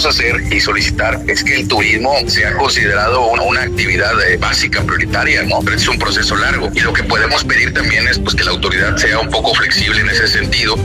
[0.00, 4.82] Podemos hacer y solicitar es que el turismo sea considerado una, una actividad eh, básica,
[4.82, 5.60] prioritaria, ¿no?
[5.62, 6.70] Pero es un proceso largo.
[6.74, 10.00] Y lo que podemos pedir también es pues, que la autoridad sea un poco flexible
[10.00, 10.76] en ese sentido.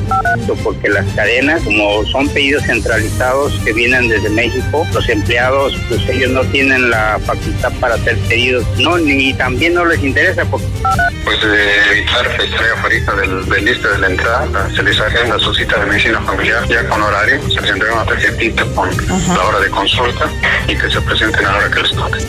[0.64, 6.32] Porque las cadenas, como son pedidos centralizados que vienen desde México, los empleados, pues ellos
[6.32, 10.44] no tienen la facultad para hacer pedidos, no, ni también no les interesa.
[10.46, 10.68] Porque...
[11.24, 15.54] Pues de evitar estar afuera del, del lista de la entrada, se les agenda su
[15.54, 19.59] cita de medicina familiar ya con horario, se les entrega una tarjetita con la hora
[19.59, 20.29] de consulta
[20.67, 22.20] y que se presenten a la hora que les toque.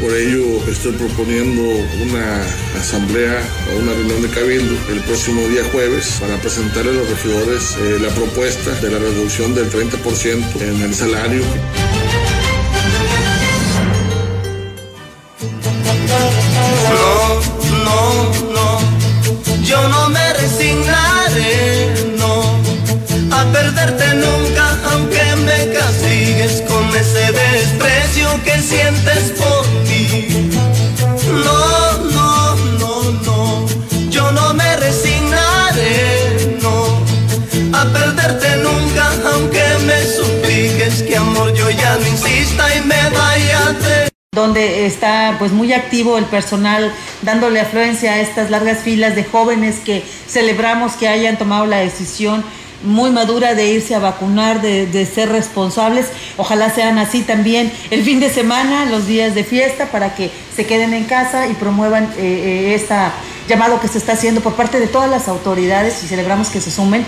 [0.00, 1.62] Por ello estoy proponiendo
[2.02, 2.42] una
[2.78, 3.40] asamblea
[3.72, 7.98] o una reunión de cabildo el próximo día jueves para presentarle a los regidores eh,
[8.00, 11.42] la propuesta de la reducción del 30% en el salario.
[29.32, 30.50] Por mí.
[31.44, 33.66] No, no, no, no,
[34.10, 36.98] yo no me resignaré, no,
[37.78, 43.72] a perderte nunca, aunque me supliques que amor yo ya no insista y me vaya
[43.72, 46.90] de donde está pues muy activo el personal
[47.20, 52.42] dándole afluencia a estas largas filas de jóvenes que celebramos que hayan tomado la decisión
[52.84, 56.06] muy madura de irse a vacunar, de, de, ser responsables.
[56.36, 60.66] Ojalá sean así también el fin de semana, los días de fiesta, para que se
[60.66, 62.94] queden en casa y promuevan eh, este
[63.48, 66.70] llamado que se está haciendo por parte de todas las autoridades y celebramos que se
[66.70, 67.04] sumen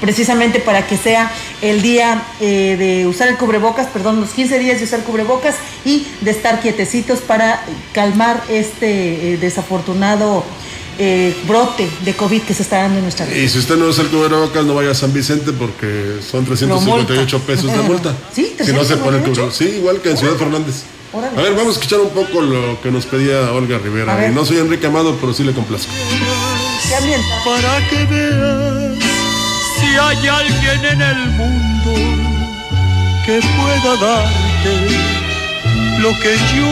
[0.00, 1.30] precisamente para que sea
[1.62, 5.54] el día eh, de usar el cubrebocas, perdón, los 15 días de usar cubrebocas
[5.84, 7.62] y de estar quietecitos para
[7.92, 10.44] calmar este eh, desafortunado
[10.98, 13.44] eh, brote de COVID que se está dando en nuestra región.
[13.44, 17.38] Y si usted no usa el cubrebocas, no vaya a San Vicente porque son 358
[17.40, 18.14] pesos de multa.
[18.32, 18.54] ¿Sí?
[18.64, 19.56] Si no se pone el cubrebocas.
[19.56, 20.82] Sí, igual que en Ciudad Fernández.
[21.12, 21.38] Órale.
[21.38, 24.16] A ver, vamos a escuchar un poco lo que nos pedía Olga Rivera.
[24.16, 24.30] ver.
[24.30, 25.92] Y no soy Enrique Amado, pero sí le complazco.
[27.44, 28.98] Para que veas
[29.80, 31.92] si hay alguien en el mundo
[33.24, 34.72] que pueda darte
[36.00, 36.68] lo que yo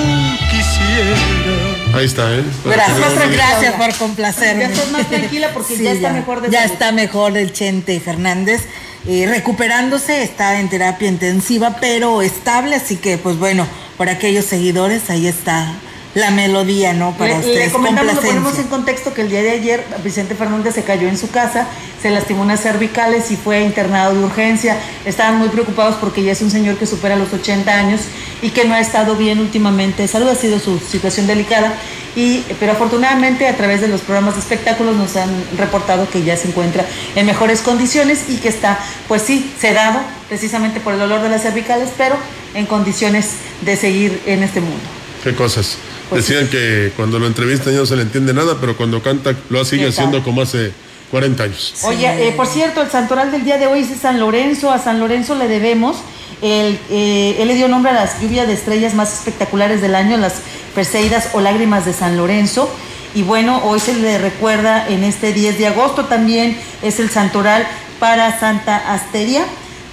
[0.50, 1.63] quisiera.
[1.94, 2.42] Ahí está, ¿eh?
[2.64, 4.64] Gracias, que- gracias por complacerme.
[4.64, 6.72] Ya estás más tranquila porque ya está mejor de Ya salud.
[6.72, 8.62] está mejor el Chente Fernández.
[9.06, 13.66] eh, recuperándose, está en terapia intensiva, pero estable, así que pues bueno,
[13.98, 15.74] para aquellos seguidores, ahí está
[16.14, 17.12] la melodía, ¿no?
[17.12, 17.66] Para Le, ustedes.
[17.66, 21.08] le comentamos, lo ponemos en contexto que el día de ayer Vicente Fernández se cayó
[21.08, 21.66] en su casa,
[22.00, 24.76] se lastimó unas cervicales y fue internado de urgencia.
[25.04, 28.02] Estaban muy preocupados porque ya es un señor que supera los 80 años
[28.42, 30.02] y que no ha estado bien últimamente.
[30.02, 31.74] de Salud ha sido su situación delicada,
[32.16, 36.36] y, pero afortunadamente a través de los programas de espectáculos nos han reportado que ya
[36.36, 36.84] se encuentra
[37.16, 39.98] en mejores condiciones y que está, pues sí, sedado
[40.28, 42.14] precisamente por el olor de las cervicales, pero
[42.54, 43.30] en condiciones
[43.62, 44.78] de seguir en este mundo.
[45.24, 45.78] ¿Qué cosas?
[46.10, 49.34] Pues Decían que cuando lo entrevistan ya no se le entiende nada, pero cuando canta
[49.50, 50.72] lo sigue ¿Qué haciendo como hace
[51.10, 51.74] 40 años.
[51.84, 54.70] Oye, eh, por cierto, el santoral del día de hoy es de San Lorenzo.
[54.70, 55.96] A San Lorenzo le debemos.
[56.42, 60.16] El, eh, él le dio nombre a las lluvias de estrellas más espectaculares del año,
[60.16, 60.34] las
[60.74, 62.68] Perseidas o lágrimas de San Lorenzo.
[63.14, 67.64] Y bueno, hoy se le recuerda en este 10 de agosto también es el santoral
[68.00, 69.44] para Santa Asteria,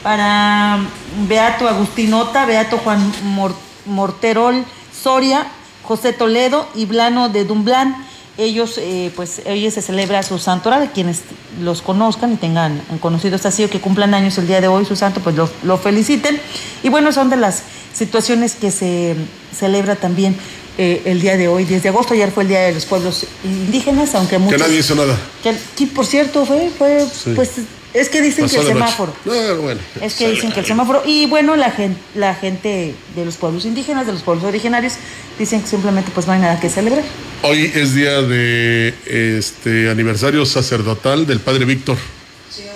[0.01, 0.79] para
[1.27, 3.55] Beato Agustinota, Beato Juan Mor-
[3.85, 5.45] Morterol Soria,
[5.91, 8.07] José Toledo y Blano de Dumblán.
[8.37, 11.19] Ellos, eh, pues, hoy se celebra su santoral, quienes
[11.61, 14.85] los conozcan y tengan conocido este así o que cumplan años el día de hoy,
[14.85, 16.39] su santo, pues lo, lo feliciten.
[16.81, 19.17] Y bueno, son de las situaciones que se
[19.53, 20.37] celebra también
[20.77, 22.13] eh, el día de hoy, 10 de agosto.
[22.13, 24.61] Ayer fue el Día de los Pueblos Indígenas, aunque Que muchos...
[24.61, 25.17] nadie hizo nada.
[25.43, 27.33] Que, que, por cierto, fue, fue Sí.
[27.35, 27.51] pues,
[27.93, 29.13] es que dicen Pasó que el semáforo.
[29.25, 29.79] No, bueno.
[30.01, 31.03] Es que dicen que el semáforo.
[31.05, 34.93] Y bueno, la gente, la gente de los pueblos indígenas, de los pueblos originarios,
[35.37, 37.03] dicen que simplemente pues no hay nada que celebrar.
[37.43, 41.97] Hoy es día de este aniversario sacerdotal del padre Víctor.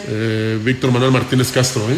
[0.08, 1.98] Eh, Víctor Manuel Martínez Castro, ¿eh?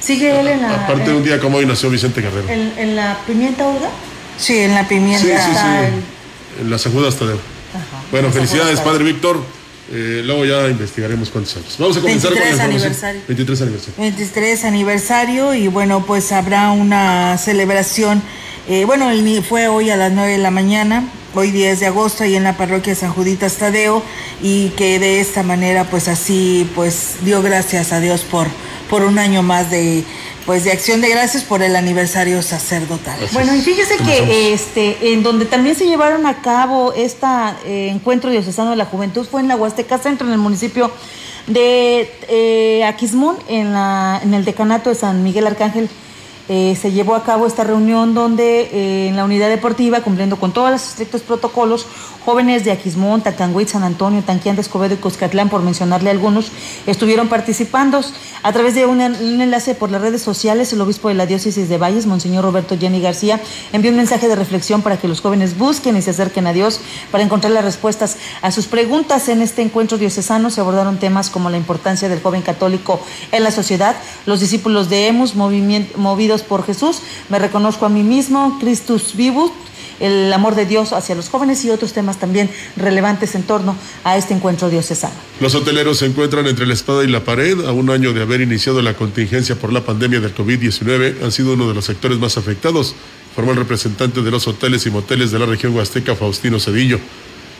[0.00, 0.84] ¿Sigue él en la.
[0.84, 2.48] Aparte de un día como hoy nació Vicente Guerrero.
[2.48, 3.90] ¿En, en la pimienta, Olga?
[4.38, 5.20] Sí, en la pimienta.
[5.20, 6.62] Sí, sí, sí.
[6.62, 7.36] En la San hasta de.
[8.10, 9.42] Bueno, felicidades, Padre Víctor.
[9.92, 11.76] Eh, luego ya investigaremos cuántos años.
[11.78, 13.22] Vamos a comenzar con la aniversario.
[13.28, 13.94] 23 aniversario.
[13.98, 18.22] 23 aniversario y bueno, pues habrá una celebración.
[18.68, 19.10] Eh, bueno,
[19.48, 22.56] fue hoy a las 9 de la mañana, hoy 10 de agosto, ahí en la
[22.56, 24.02] parroquia San Juditas Tadeo
[24.42, 28.48] y que de esta manera pues así pues dio gracias a Dios por,
[28.90, 30.04] por un año más de
[30.46, 33.18] pues de acción de gracias por el aniversario sacerdotal.
[33.32, 37.26] Bueno, y fíjese que este en donde también se llevaron a cabo este
[37.66, 40.90] encuentro diocesano de la juventud fue en la Huasteca Centro, en el municipio
[41.48, 45.90] de eh, Aquismón, en, la, en el decanato de San Miguel Arcángel.
[46.48, 50.52] Eh, se llevó a cabo esta reunión donde eh, en la unidad deportiva, cumpliendo con
[50.52, 51.86] todos los estrictos protocolos,
[52.26, 56.50] Jóvenes de Aquismón, Tacanguit, San Antonio, Tanquián Escobedo y Cuscatlán, por mencionarle algunos,
[56.84, 58.00] estuvieron participando.
[58.42, 61.78] A través de un, enlace por las redes sociales, el obispo de la diócesis de
[61.78, 63.40] Valles, Monseñor Roberto Jenny García,
[63.72, 66.80] envió un mensaje de reflexión para que los jóvenes busquen y se acerquen a Dios
[67.12, 69.28] para encontrar las respuestas a sus preguntas.
[69.28, 73.00] En este encuentro diocesano se abordaron temas como la importancia del joven católico
[73.30, 73.94] en la sociedad,
[74.26, 79.50] los discípulos de Emus, movidos por Jesús, me reconozco a mí mismo, Christus Vivus,
[80.00, 84.16] el amor de Dios hacia los jóvenes y otros temas también relevantes en torno a
[84.16, 85.14] este encuentro diocesano.
[85.40, 87.64] Los hoteleros se encuentran entre la espada y la pared.
[87.64, 91.54] A un año de haber iniciado la contingencia por la pandemia del COVID-19, han sido
[91.54, 92.94] uno de los sectores más afectados,
[93.34, 96.98] formó el representante de los hoteles y moteles de la región huasteca, Faustino Cedillo.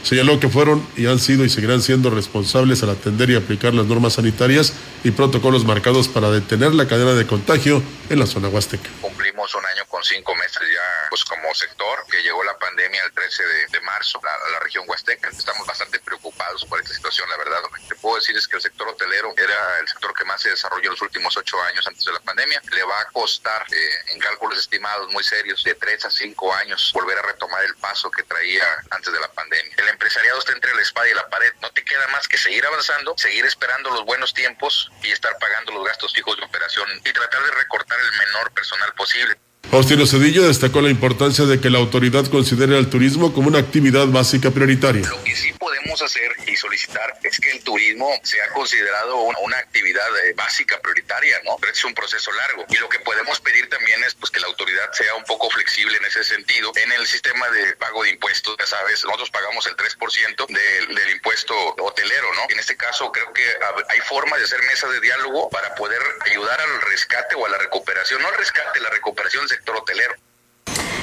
[0.02, 3.86] Señaló que fueron y han sido y seguirán siendo responsables al atender y aplicar las
[3.86, 4.72] normas sanitarias
[5.02, 8.88] y protocolos marcados para detener la cadena de contagio en la zona huasteca.
[9.00, 13.12] Cumplimos un año con cinco meses ya pues como sector, que llegó la pandemia el
[13.12, 15.28] 13 de, marzo a, la región huasteca.
[15.28, 17.62] Estamos bastante preocupados por esta situación, la verdad.
[17.62, 20.40] Lo que te puedo decir es que el sector hotelero era el sector que más
[20.40, 22.60] se desarrolló en los últimos ocho años antes de la pandemia.
[22.72, 26.90] Le va a costar, eh, en cálculos estimados muy serios, de tres a cinco años
[26.92, 29.74] volver a retomar el paso que traía antes de la pandemia.
[29.76, 31.52] El empresariado está entre la espada y la pared.
[31.60, 35.72] No te queda más que seguir avanzando, seguir esperando los buenos tiempos y estar pagando
[35.72, 39.36] los gastos fijos de operación y tratar de recortar el menor personal posible.
[39.70, 44.06] Faustino Cedillo destacó la importancia de que la autoridad considere al turismo como una actividad
[44.06, 45.06] básica prioritaria.
[45.08, 50.06] Lo que sí podemos hacer y solicitar es que el turismo sea considerado una, actividad
[50.24, 51.56] eh, básica prioritaria, ¿no?
[51.58, 54.46] Pero es un proceso largo y lo que podemos pedir también es pues que la
[54.46, 56.72] autoridad sea un poco flexible en ese sentido.
[56.76, 61.10] En el sistema de pago de impuestos, ya sabes, nosotros pagamos el 3% del, del
[61.10, 62.42] impuesto hotelero, ¿no?
[62.50, 63.44] En este caso creo que
[63.88, 67.58] hay formas de hacer mesas de diálogo para poder ayudar al rescate o a la
[67.58, 69.48] recuperación, no al rescate, la recuperación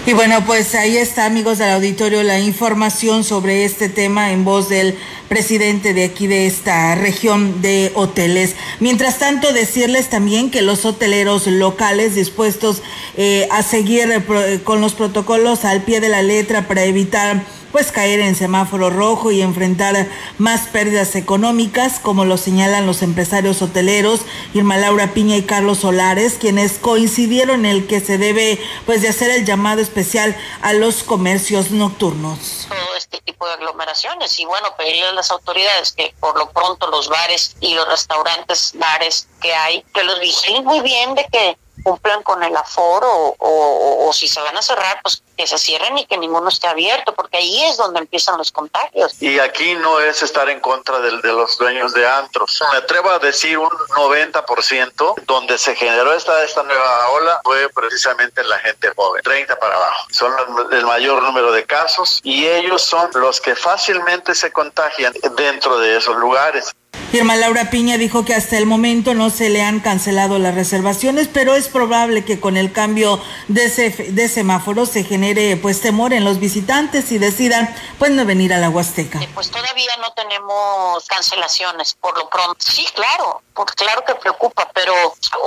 [0.05, 4.67] Y bueno, pues ahí está, amigos del auditorio, la información sobre este tema en voz
[4.67, 4.97] del
[5.29, 8.55] presidente de aquí de esta región de hoteles.
[8.81, 12.83] Mientras tanto, decirles también que los hoteleros locales dispuestos
[13.15, 17.41] eh, a seguir eh, con los protocolos al pie de la letra para evitar
[17.73, 23.61] pues caer en semáforo rojo y enfrentar más pérdidas económicas, como lo señalan los empresarios
[23.61, 24.21] hoteleros
[24.53, 29.09] Irma Laura Piña y Carlos Solares, quienes coincidieron en el que se debe pues de
[29.09, 32.67] hacer el llamado especial a los comercios nocturnos.
[32.69, 36.87] Todo este tipo de aglomeraciones y bueno, pedirle a las autoridades que por lo pronto
[36.87, 41.57] los bares y los restaurantes, bares que hay, que los vigilen muy bien de que
[41.83, 46.05] cumplan con el aforo o, si se van a cerrar, pues que se cierren y
[46.05, 49.19] que ninguno esté abierto, porque ahí es donde empiezan los contagios.
[49.19, 52.61] Y aquí no es estar en contra de, de los dueños de antros.
[52.71, 58.43] Me atrevo a decir un 90% donde se generó esta, esta nueva ola fue precisamente
[58.43, 60.07] la gente joven, 30 para abajo.
[60.11, 60.33] Son
[60.71, 65.97] el mayor número de casos y ellos son los que fácilmente se contagian dentro de
[65.97, 66.73] esos lugares.
[67.13, 71.29] Irma Laura Piña dijo que hasta el momento no se le han cancelado las reservaciones,
[71.31, 76.23] pero es probable que con el cambio de, de semáforo se genere pues temor en
[76.23, 79.19] los visitantes y decidan pues no venir a la Huasteca.
[79.35, 82.57] Pues todavía no tenemos cancelaciones por lo pronto.
[82.57, 83.43] Sí, claro,
[83.75, 84.95] claro que preocupa, pero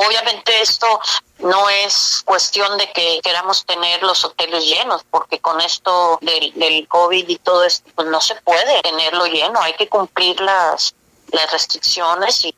[0.07, 1.01] obviamente esto
[1.41, 6.87] no es cuestión de que queramos tener los hoteles llenos, porque con esto del, del
[6.87, 10.95] COVID y todo esto, pues no se puede tenerlo lleno, hay que cumplir las
[11.37, 12.55] las restricciones y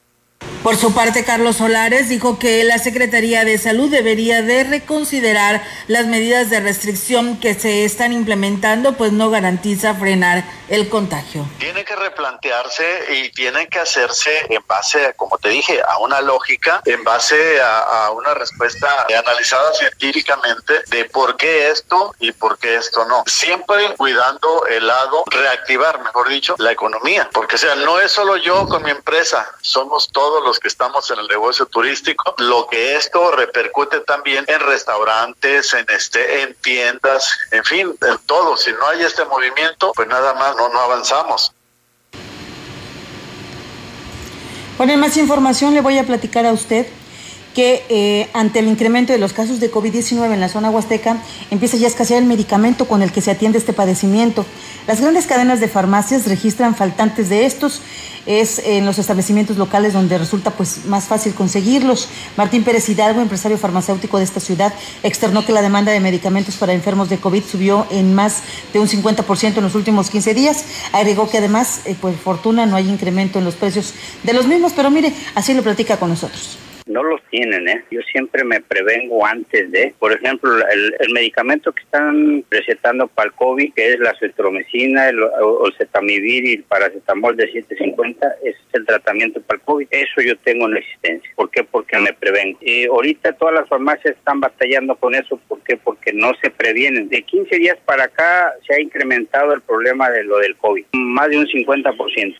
[0.62, 6.06] por su parte, Carlos Solares dijo que la Secretaría de Salud debería de reconsiderar las
[6.06, 11.46] medidas de restricción que se están implementando, pues no garantiza frenar el contagio.
[11.58, 16.82] Tiene que replantearse y tiene que hacerse en base, como te dije, a una lógica,
[16.84, 23.04] en base a, una respuesta analizada científicamente de por qué esto y por qué esto
[23.06, 23.22] no.
[23.26, 28.36] Siempre cuidando el lado, reactivar, mejor dicho, la economía, porque o sea, no es solo
[28.36, 32.66] yo con mi empresa, somos todos los los que estamos en el negocio turístico, lo
[32.68, 38.56] que esto repercute también en restaurantes, en este, en tiendas, en fin, en todo.
[38.56, 41.52] Si no hay este movimiento, pues nada más no, no avanzamos.
[44.78, 46.86] Bueno, más información le voy a platicar a usted
[47.54, 51.18] que eh, ante el incremento de los casos de COVID-19 en la zona huasteca,
[51.50, 54.46] empieza ya a escasear el medicamento con el que se atiende este padecimiento.
[54.86, 57.82] Las grandes cadenas de farmacias registran faltantes de estos.
[58.28, 62.08] Es en los establecimientos locales donde resulta pues, más fácil conseguirlos.
[62.36, 66.72] Martín Pérez Hidalgo, empresario farmacéutico de esta ciudad, externó que la demanda de medicamentos para
[66.74, 68.42] enfermos de COVID subió en más
[68.72, 70.64] de un 50% en los últimos 15 días.
[70.92, 74.72] Agregó que además, eh, por fortuna, no hay incremento en los precios de los mismos,
[74.76, 76.58] pero mire, así lo platica con nosotros
[76.88, 77.84] no los tienen, ¿eh?
[77.90, 83.34] Yo siempre me prevengo antes de, por ejemplo, el, medicamento que están recetando para el
[83.34, 88.86] COVID, que es la cetromicina, el, el cetamivir y el paracetamol de 750, es el
[88.86, 89.86] tratamiento para el COVID.
[89.90, 91.30] Eso yo tengo en existencia.
[91.34, 91.64] ¿Por qué?
[91.64, 92.58] Porque me prevengo.
[92.60, 95.40] Y ahorita todas las farmacias están batallando con eso.
[95.48, 95.76] ¿Por qué?
[95.76, 97.08] Porque no se previenen.
[97.08, 101.28] De 15 días para acá se ha incrementado el problema de lo del COVID, más
[101.30, 102.36] de un 50%.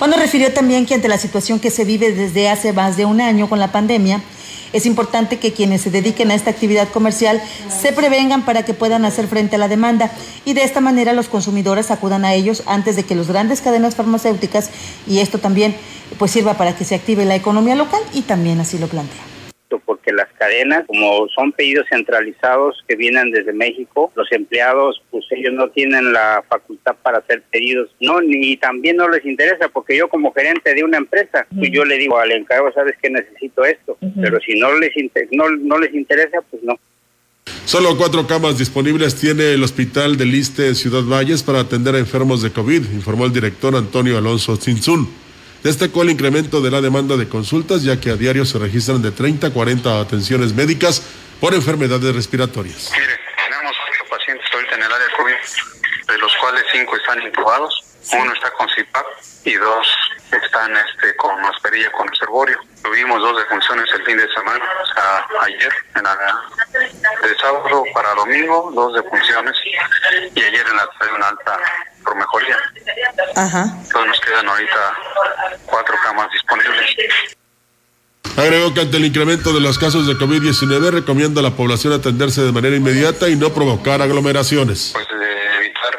[0.00, 3.20] Cuando refirió también que ante la situación que se vive desde hace más de un
[3.20, 4.22] año con la pandemia,
[4.72, 7.38] es importante que quienes se dediquen a esta actividad comercial
[7.68, 10.10] se prevengan para que puedan hacer frente a la demanda
[10.46, 13.94] y de esta manera los consumidores acudan a ellos antes de que las grandes cadenas
[13.94, 14.70] farmacéuticas
[15.06, 15.76] y esto también
[16.18, 19.20] pues sirva para que se active la economía local y también así lo plantea.
[19.84, 25.52] Porque las cadenas, como son pedidos centralizados que vienen desde México, los empleados, pues ellos
[25.52, 30.08] no tienen la facultad para hacer pedidos, no, ni también no les interesa, porque yo
[30.08, 33.98] como gerente de una empresa, pues yo le digo al encargado, sabes que necesito esto,
[34.20, 34.92] pero si no les,
[35.30, 36.78] no, no les interesa, pues no.
[37.66, 41.98] Solo cuatro camas disponibles tiene el Hospital de Liste en Ciudad Valles para atender a
[41.98, 45.29] enfermos de COVID, informó el director Antonio Alonso Cinzún.
[45.62, 49.10] Destacó el incremento de la demanda de consultas, ya que a diario se registran de
[49.10, 51.02] 30 a 40 atenciones médicas
[51.38, 52.90] por enfermedades respiratorias.
[52.92, 57.84] Mire, tenemos ocho pacientes ahorita en el área COVID, de los cuales cinco están intubados,
[58.12, 59.06] uno está con CIPAP
[59.44, 59.86] y dos
[60.36, 62.58] están este, con mascarilla con reservorio.
[62.82, 66.16] Tuvimos dos defunciones el fin de semana, o sea, ayer, en la,
[67.22, 69.54] de sábado para domingo, dos defunciones,
[70.34, 71.58] y ayer en la tarde una alta
[72.04, 72.56] por mejoría.
[73.36, 73.64] Ajá.
[73.82, 74.96] Entonces nos quedan ahorita
[75.66, 76.96] cuatro camas disponibles.
[78.36, 82.42] Agregó que ante el incremento de los casos de COVID-19 recomienda a la población atenderse
[82.42, 84.90] de manera inmediata y no provocar aglomeraciones.
[84.92, 85.98] Pues de evitar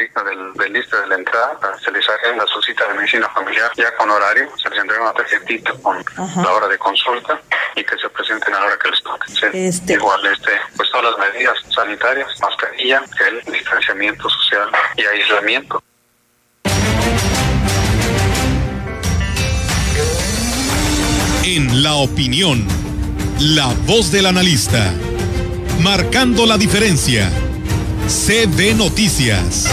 [0.00, 3.70] afuera del, del lista de la entrada, se les agenda su cita de medicina familiar
[3.76, 7.40] ya con horario, se les entrega una tarjetita con la hora de consulta
[7.76, 9.68] y que se presenten a la hora que les toque.
[9.68, 9.94] Este...
[9.94, 15.82] Igual, este, pues todas las medidas sanitarias, mascarilla, el distanciamiento social y aislamiento.
[21.44, 22.66] En la opinión,
[23.40, 24.92] la voz del analista,
[25.80, 27.30] marcando la diferencia.
[28.10, 29.66] CB Noticias.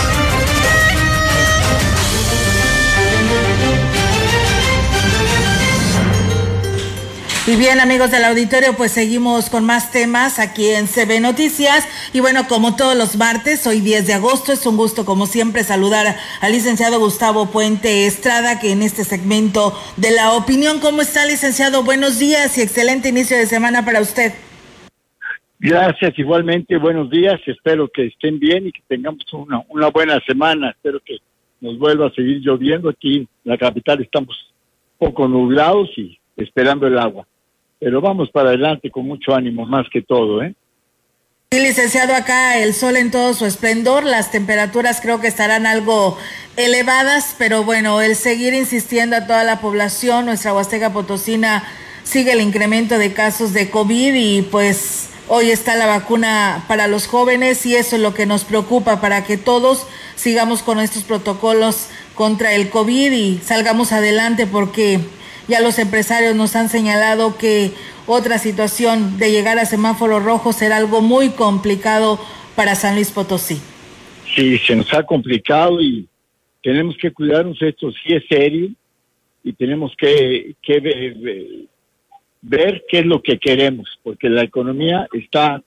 [7.48, 11.86] Y bien, amigos del auditorio, pues seguimos con más temas aquí en CB Noticias.
[12.14, 15.64] Y bueno, como todos los martes, hoy 10 de agosto, es un gusto, como siempre,
[15.64, 21.26] saludar al licenciado Gustavo Puente Estrada, que en este segmento de la opinión, ¿cómo está,
[21.26, 21.82] licenciado?
[21.82, 24.34] Buenos días y excelente inicio de semana para usted.
[25.60, 27.40] Gracias, igualmente, buenos días.
[27.46, 30.70] Espero que estén bien y que tengamos una, una buena semana.
[30.70, 31.18] Espero que
[31.62, 32.90] nos vuelva a seguir lloviendo.
[32.90, 34.54] Aquí en la capital estamos
[34.98, 37.28] poco nublados y esperando el agua
[37.80, 40.56] pero vamos para adelante con mucho ánimo, más que todo, ¿eh?
[41.52, 46.18] Sí, licenciado, acá el sol en todo su esplendor, las temperaturas creo que estarán algo
[46.58, 51.64] elevadas, pero bueno, el seguir insistiendo a toda la población, nuestra Huasteca Potosina
[52.04, 57.08] sigue el incremento de casos de COVID y pues hoy está la vacuna para los
[57.08, 61.90] jóvenes y eso es lo que nos preocupa para que todos sigamos con estos protocolos
[62.16, 65.00] contra el COVID y salgamos adelante porque
[65.48, 67.72] ya los empresarios nos han señalado que
[68.06, 72.20] otra situación de llegar a semáforo rojo será algo muy complicado
[72.56, 73.62] para San Luis Potosí.
[74.36, 76.08] Sí, se nos ha complicado y
[76.64, 78.70] tenemos que cuidarnos esto, sí es serio
[79.44, 80.56] y tenemos que,
[82.42, 85.62] ver, qué es lo que queremos, porque la economía está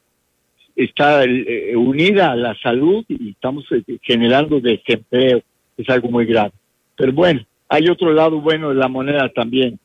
[0.77, 5.43] está eh, unida a la salud y estamos eh, generando desempleo,
[5.77, 6.53] es algo muy grave.
[6.97, 9.79] Pero bueno, hay otro lado bueno de la moneda también,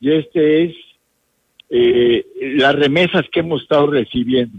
[0.00, 0.76] y este es
[1.70, 4.58] eh, las remesas que hemos estado recibiendo.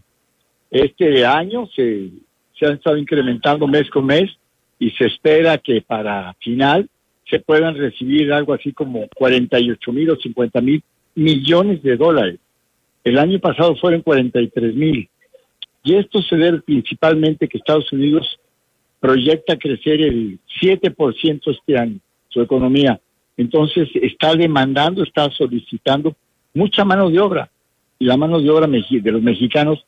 [0.72, 2.10] Este año se,
[2.58, 4.30] se han estado incrementando mes con mes
[4.78, 6.88] y se espera que para final
[7.30, 10.84] se puedan recibir algo así como 48 mil o 50 mil
[11.16, 12.40] millones de dólares.
[13.04, 15.10] El año pasado fueron 43 mil.
[15.84, 18.40] Y esto se debe principalmente que Estados Unidos
[19.00, 23.00] proyecta crecer el 7% este año, su economía.
[23.38, 26.16] Entonces está demandando, está solicitando
[26.54, 27.50] mucha mano de obra.
[27.98, 29.86] Y la mano de obra de los mexicanos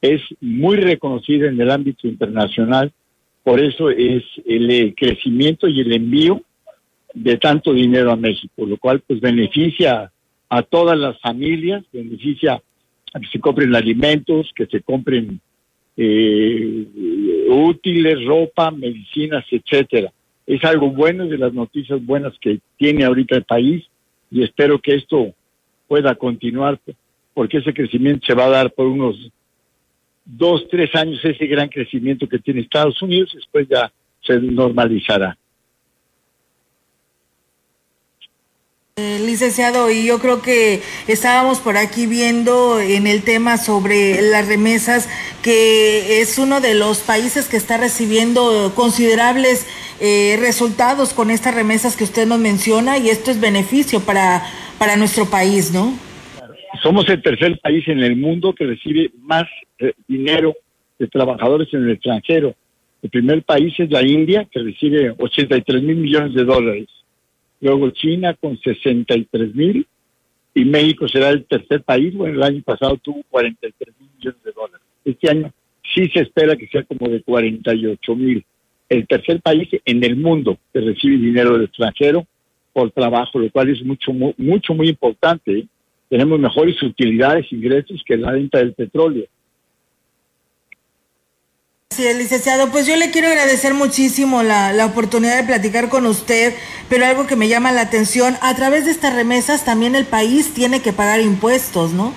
[0.00, 2.92] es muy reconocida en el ámbito internacional.
[3.42, 6.42] Por eso es el crecimiento y el envío
[7.12, 10.10] de tanto dinero a México, lo cual pues beneficia
[10.48, 12.62] a todas las familias, beneficia
[13.12, 15.40] a que se compren alimentos, que se compren
[15.96, 16.86] eh,
[17.48, 20.12] útiles, ropa, medicinas, etcétera.
[20.46, 23.84] Es algo bueno de las noticias buenas que tiene ahorita el país
[24.30, 25.32] y espero que esto
[25.86, 26.78] pueda continuar
[27.32, 29.30] porque ese crecimiento se va a dar por unos
[30.24, 35.36] dos, tres años, ese gran crecimiento que tiene Estados Unidos, después ya se normalizará.
[38.96, 44.46] Eh, licenciado, y yo creo que estábamos por aquí viendo en el tema sobre las
[44.46, 45.08] remesas,
[45.42, 49.66] que es uno de los países que está recibiendo considerables
[50.00, 54.44] eh, resultados con estas remesas que usted nos menciona, y esto es beneficio para,
[54.78, 55.92] para nuestro país, ¿no?
[56.80, 59.48] Somos el tercer país en el mundo que recibe más
[59.80, 60.54] eh, dinero
[61.00, 62.54] de trabajadores en el extranjero.
[63.02, 66.86] El primer país es la India, que recibe 83 mil millones de dólares
[67.64, 69.86] luego China con 63 mil
[70.54, 72.14] y México será el tercer país.
[72.14, 74.86] Bueno, el año pasado tuvo 43 mil millones de dólares.
[75.02, 75.50] Este año
[75.94, 78.44] sí se espera que sea como de 48 mil.
[78.88, 82.26] El tercer país en el mundo que recibe dinero del extranjero
[82.74, 85.60] por trabajo, lo cual es mucho, mucho, muy importante.
[85.60, 85.66] ¿eh?
[86.10, 89.24] Tenemos mejores utilidades, ingresos que la venta del petróleo.
[91.94, 96.52] Sí, licenciado, pues yo le quiero agradecer muchísimo la, la, oportunidad de platicar con usted,
[96.88, 100.52] pero algo que me llama la atención, a través de estas remesas también el país
[100.52, 102.12] tiene que pagar impuestos, ¿no?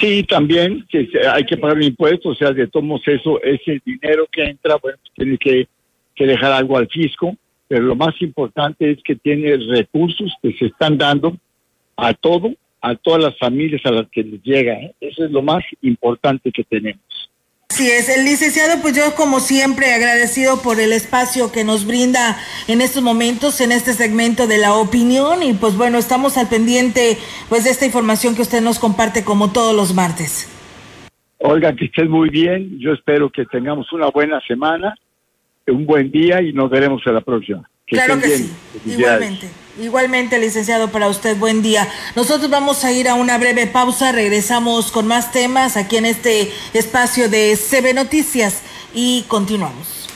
[0.00, 4.44] Sí, también que hay que pagar impuestos, o sea, de todos eso, ese dinero que
[4.44, 5.68] entra, bueno, pues tiene que,
[6.14, 7.36] que dejar algo al fisco,
[7.68, 11.36] pero lo más importante es que tiene recursos que se están dando
[11.98, 14.94] a todo, a todas las familias a las que les llega, ¿eh?
[14.98, 17.25] eso es lo más importante que tenemos.
[17.76, 22.38] Sí, es el licenciado, pues yo como siempre agradecido por el espacio que nos brinda
[22.68, 27.18] en estos momentos, en este segmento de la opinión y pues bueno, estamos al pendiente
[27.50, 30.48] pues de esta información que usted nos comparte como todos los martes.
[31.36, 34.94] Olga, que estés muy bien, yo espero que tengamos una buena semana,
[35.66, 37.68] un buen día y nos veremos en la próxima.
[37.84, 38.50] claro que sí,
[38.86, 39.50] igualmente.
[39.78, 41.86] Igualmente, licenciado, para usted, buen día.
[42.14, 46.50] Nosotros vamos a ir a una breve pausa, regresamos con más temas aquí en este
[46.72, 48.60] espacio de CB Noticias
[48.94, 50.08] y continuamos.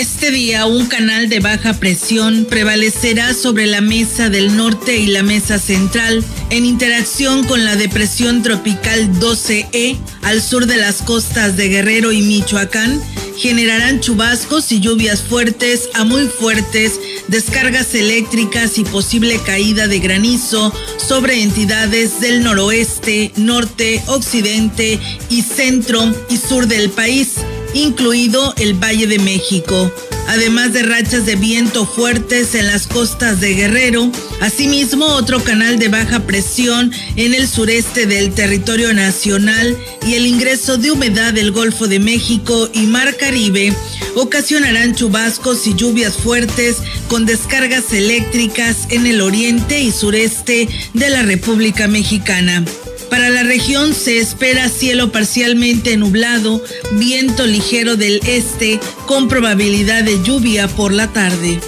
[0.00, 5.22] Este día un canal de baja presión prevalecerá sobre la mesa del norte y la
[5.22, 11.68] mesa central en interacción con la depresión tropical 12E al sur de las costas de
[11.68, 12.98] Guerrero y Michoacán
[13.36, 20.72] generarán chubascos y lluvias fuertes a muy fuertes, descargas eléctricas y posible caída de granizo
[20.96, 27.34] sobre entidades del noroeste, norte, occidente y centro y sur del país,
[27.74, 29.92] incluido el Valle de México
[30.30, 35.88] además de rachas de viento fuertes en las costas de Guerrero, asimismo otro canal de
[35.88, 41.88] baja presión en el sureste del territorio nacional y el ingreso de humedad del Golfo
[41.88, 43.74] de México y Mar Caribe
[44.14, 46.76] ocasionarán chubascos y lluvias fuertes
[47.08, 52.64] con descargas eléctricas en el oriente y sureste de la República Mexicana.
[53.10, 60.22] Para la región se espera cielo parcialmente nublado, viento ligero del este con probabilidad de
[60.22, 61.58] lluvia por la tarde.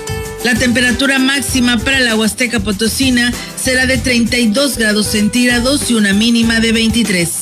[0.44, 6.60] La temperatura máxima para la Huasteca Potosina será de 32 grados centígrados y una mínima
[6.60, 7.41] de 23.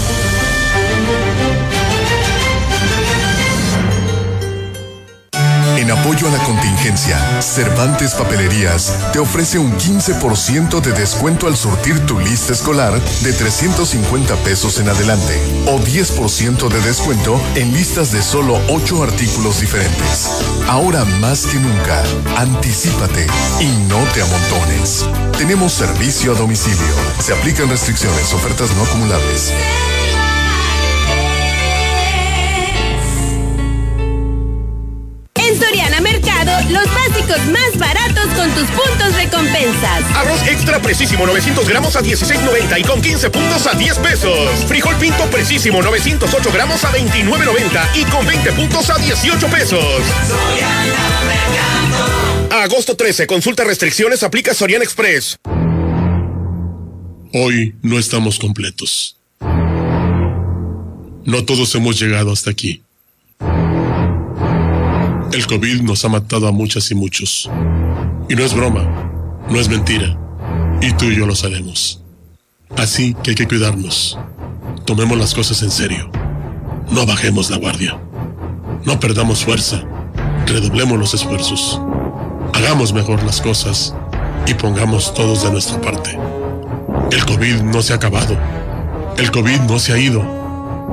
[5.91, 12.17] Apoyo a la contingencia, Cervantes Papelerías te ofrece un 15% de descuento al surtir tu
[12.17, 18.57] lista escolar de 350 pesos en adelante o 10% de descuento en listas de solo
[18.69, 20.31] 8 artículos diferentes.
[20.67, 22.03] Ahora más que nunca,
[22.37, 23.27] anticípate
[23.59, 25.05] y no te amontones.
[25.37, 26.95] Tenemos servicio a domicilio.
[27.19, 29.53] Se aplican restricciones, ofertas no acumulables.
[36.71, 40.03] Los básicos más baratos con tus puntos de compensas.
[40.15, 44.65] Arroz extra precisísimo 900 gramos a 16.90 y con 15 puntos a 10 pesos.
[44.67, 49.83] Frijol pinto precisísimo 908 gramos a 29.90 y con 20 puntos a 18 pesos.
[52.51, 55.37] Agosto 13, consulta restricciones, aplica Soriana Express.
[57.33, 59.17] Hoy no estamos completos.
[61.23, 62.81] No todos hemos llegado hasta aquí.
[65.33, 67.49] El COVID nos ha matado a muchas y muchos.
[68.27, 68.83] Y no es broma,
[69.49, 70.17] no es mentira.
[70.81, 72.03] Y tú y yo lo sabemos.
[72.75, 74.17] Así que hay que cuidarnos.
[74.85, 76.11] Tomemos las cosas en serio.
[76.91, 77.97] No bajemos la guardia.
[78.83, 79.81] No perdamos fuerza.
[80.47, 81.79] Redoblemos los esfuerzos.
[82.53, 83.95] Hagamos mejor las cosas
[84.47, 86.19] y pongamos todos de nuestra parte.
[87.09, 88.37] El COVID no se ha acabado.
[89.17, 90.25] El COVID no se ha ido.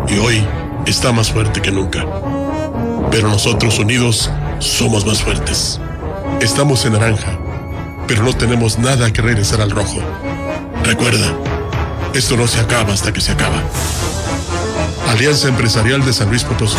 [0.08, 0.44] Y hoy
[0.86, 2.04] está más fuerte que nunca.
[3.10, 5.80] Pero nosotros unidos somos más fuertes.
[6.40, 7.38] Estamos en naranja,
[8.06, 9.98] pero no tenemos nada que regresar al rojo.
[10.84, 11.34] Recuerda,
[12.14, 13.62] esto no se acaba hasta que se acaba.
[15.08, 16.76] Alianza Empresarial de San Luis Potosí.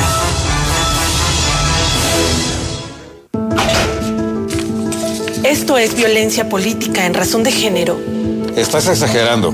[5.43, 7.99] Esto es violencia política en razón de género.
[8.55, 9.53] Estás exagerando.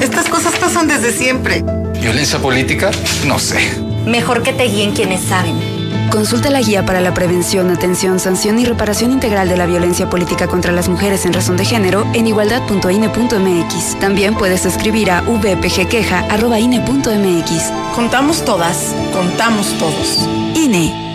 [0.00, 1.64] Estas cosas pasan desde siempre.
[2.00, 2.90] ¿Violencia política?
[3.26, 3.58] No sé.
[4.06, 5.77] Mejor que te guíen quienes saben.
[6.10, 10.46] Consulta la guía para la prevención, atención, sanción y reparación integral de la violencia política
[10.46, 14.00] contra las mujeres en razón de género en igualdad.ine.mx.
[14.00, 17.72] También puedes escribir a vpgqueja.ine.mx.
[17.94, 20.26] Contamos todas, contamos todos.
[20.54, 21.06] INE.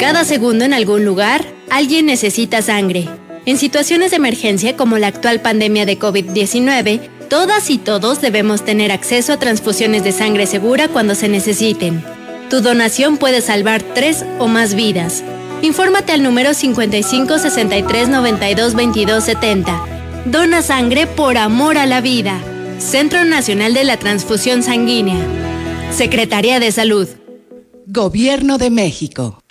[0.00, 3.08] Cada segundo en algún lugar, alguien necesita sangre.
[3.46, 7.00] En situaciones de emergencia como la actual pandemia de COVID-19,
[7.32, 12.04] todas y todos debemos tener acceso a transfusiones de sangre segura cuando se necesiten.
[12.50, 15.24] Tu donación puede salvar tres o más vidas.
[15.62, 19.84] Infórmate al número 55 63 92 22 70.
[20.26, 22.38] Dona sangre por amor a la vida.
[22.78, 25.24] Centro Nacional de la Transfusión Sanguínea.
[25.90, 27.08] Secretaría de Salud.
[27.86, 29.42] Gobierno de México.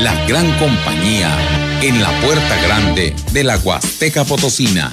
[0.00, 1.34] La gran compañía
[1.80, 4.92] en la puerta grande de la Huasteca Potosina.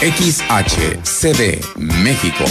[0.00, 2.44] XHCD México.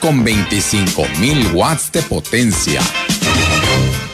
[0.00, 2.80] Con 25.000 watts de potencia.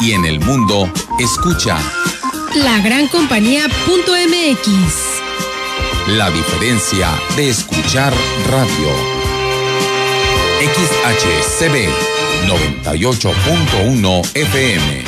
[0.00, 1.76] Y en el mundo, escucha
[2.54, 3.72] La Gran Compañía.mx.
[6.06, 8.14] la diferencia de escuchar
[8.50, 8.88] radio.
[10.60, 11.88] XHCB
[12.46, 15.04] 98.1 FM.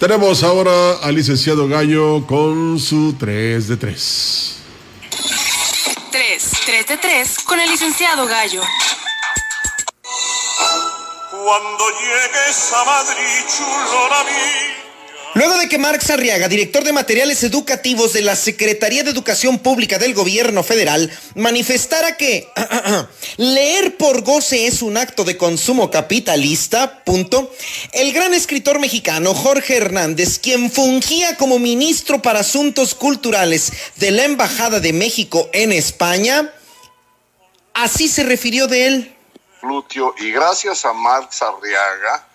[0.00, 4.56] Tenemos ahora al licenciado Gallo con su 3 de 3.
[6.10, 8.62] 3, 3 de 3 con el licenciado Gallo.
[11.44, 14.82] Cuando llegues a Madrid, chulona mía.
[15.34, 19.98] Luego de que Marx Arriaga, director de materiales educativos de la Secretaría de Educación Pública
[19.98, 22.48] del Gobierno Federal, manifestara que
[23.38, 27.52] leer por goce es un acto de consumo capitalista, punto,
[27.92, 34.24] el gran escritor mexicano Jorge Hernández, quien fungía como ministro para Asuntos Culturales de la
[34.24, 36.52] Embajada de México en España,
[37.74, 39.11] así se refirió de él.
[39.62, 42.26] Glúteo y gracias a Marx Arriaga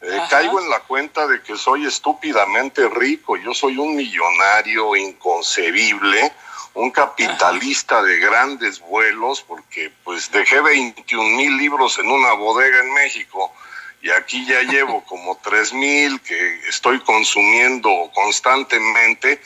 [0.00, 6.32] eh, caigo en la cuenta de que soy estúpidamente rico, yo soy un millonario inconcebible,
[6.74, 12.94] un capitalista de grandes vuelos, porque pues dejé 21 mil libros en una bodega en
[12.94, 13.52] México
[14.00, 19.42] y aquí ya llevo como 3 mil que estoy consumiendo constantemente.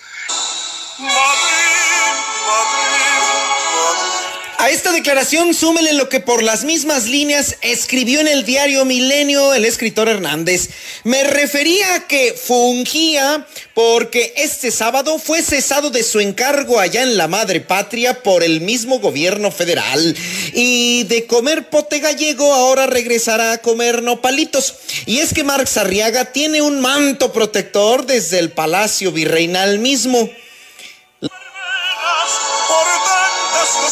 [4.63, 9.55] A esta declaración súmele lo que por las mismas líneas escribió en el diario Milenio
[9.55, 10.69] el escritor Hernández.
[11.03, 13.45] Me refería a que fungía
[13.75, 18.61] porque este sábado fue cesado de su encargo allá en la madre patria por el
[18.61, 20.17] mismo gobierno federal.
[20.53, 24.77] Y de comer pote gallego ahora regresará a comer nopalitos.
[25.07, 30.31] Y es que Marx Arriaga tiene un manto protector desde el Palacio Virreinal mismo.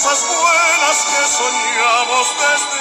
[0.07, 0.39] Por
[1.05, 2.81] que soñamos desde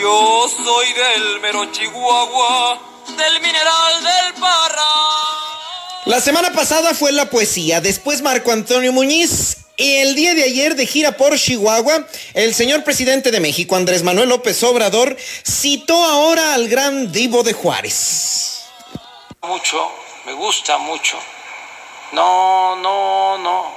[0.00, 2.80] Yo soy del mero Chihuahua,
[3.16, 4.82] del mineral del Parra.
[6.04, 9.58] La semana pasada fue la poesía, después Marco Antonio Muñiz.
[9.78, 14.02] Y el día de ayer de gira por Chihuahua, el señor presidente de México, Andrés
[14.02, 18.62] Manuel López Obrador, citó ahora al gran divo de Juárez.
[19.42, 19.90] Mucho,
[20.24, 21.18] me gusta mucho.
[22.16, 23.74] No, no, no.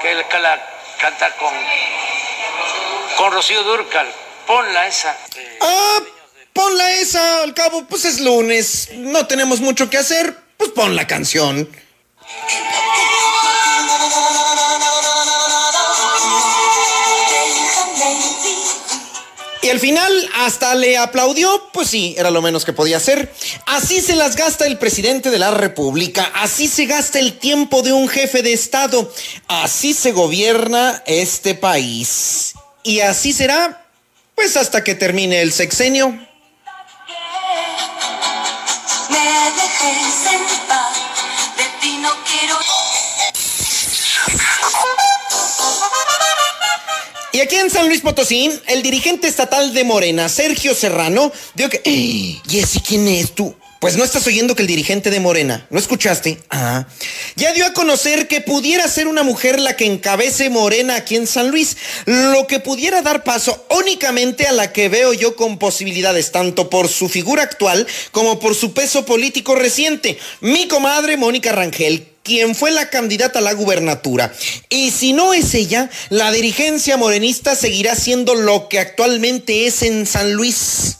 [0.00, 0.66] Que, la
[0.98, 1.52] canta con,
[3.18, 4.10] con Rocío Durcal.
[4.46, 5.14] Ponla esa.
[5.60, 6.00] Ah,
[6.54, 11.06] ponla esa, al cabo, pues es lunes, no tenemos mucho que hacer, pues pon la
[11.06, 11.68] canción.
[19.62, 23.32] Y al final hasta le aplaudió, pues sí, era lo menos que podía hacer.
[23.66, 27.92] Así se las gasta el presidente de la República, así se gasta el tiempo de
[27.92, 29.12] un jefe de Estado,
[29.46, 32.54] así se gobierna este país.
[32.82, 33.86] Y así será,
[34.34, 36.08] pues hasta que termine el sexenio.
[39.10, 40.61] Me dejes
[47.34, 51.80] Y aquí en San Luis Potosí, el dirigente estatal de Morena, Sergio Serrano, dio que...
[51.82, 52.38] ¡Ey!
[52.46, 53.54] Jessy, ¿quién es tú?
[53.80, 56.38] Pues no estás oyendo que el dirigente de Morena, ¿no escuchaste?
[56.50, 56.86] Ah,
[57.34, 61.26] ya dio a conocer que pudiera ser una mujer la que encabece Morena aquí en
[61.26, 66.32] San Luis, lo que pudiera dar paso únicamente a la que veo yo con posibilidades,
[66.32, 72.11] tanto por su figura actual como por su peso político reciente, mi comadre Mónica Rangel,
[72.22, 74.32] quien fue la candidata a la gubernatura.
[74.68, 80.06] Y si no es ella, la dirigencia morenista seguirá siendo lo que actualmente es en
[80.06, 80.98] San Luis.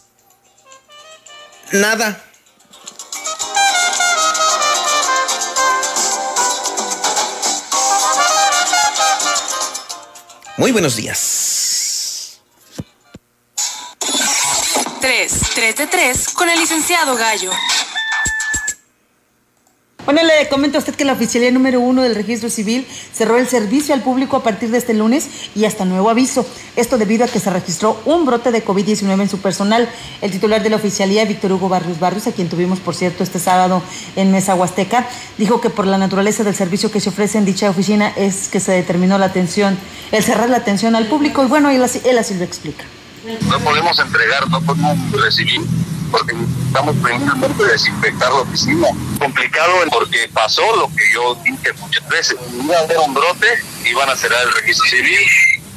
[1.72, 2.24] Nada.
[10.58, 12.38] Muy buenos días.
[15.00, 17.50] 3, 3 de 3 con el licenciado Gallo.
[20.04, 22.84] Bueno, le comento a usted que la oficialía número uno del registro civil
[23.14, 26.44] cerró el servicio al público a partir de este lunes y hasta nuevo aviso.
[26.74, 29.88] Esto debido a que se registró un brote de COVID-19 en su personal.
[30.20, 33.38] El titular de la oficialía, Víctor Hugo Barrios Barrios, a quien tuvimos, por cierto, este
[33.38, 33.80] sábado
[34.16, 35.06] en Mesa Huasteca,
[35.38, 38.58] dijo que por la naturaleza del servicio que se ofrece en dicha oficina es que
[38.58, 39.78] se determinó la atención,
[40.10, 41.44] el cerrar la atención al público.
[41.44, 42.82] Y bueno, él así, él así lo explica.
[43.48, 45.60] No podemos entregar, no podemos recibir
[46.12, 48.86] porque estamos precisamente desinfectar la oficina.
[49.18, 52.36] Complicado porque pasó lo que yo dije muchas veces.
[52.52, 53.48] Iba a haber un brote,
[53.84, 55.18] iban a cerrar el registro civil.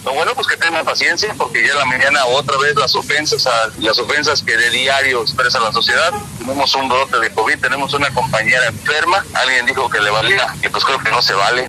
[0.04, 3.48] Lo bueno, pues que tengan paciencia, porque ya la mañana otra vez las ofensas,
[3.80, 6.12] las ofensas que de diario expresa la sociedad.
[6.38, 9.26] Tenemos un brote de COVID, tenemos una compañera enferma.
[9.34, 11.68] Alguien dijo que le valía, y pues creo que no se vale.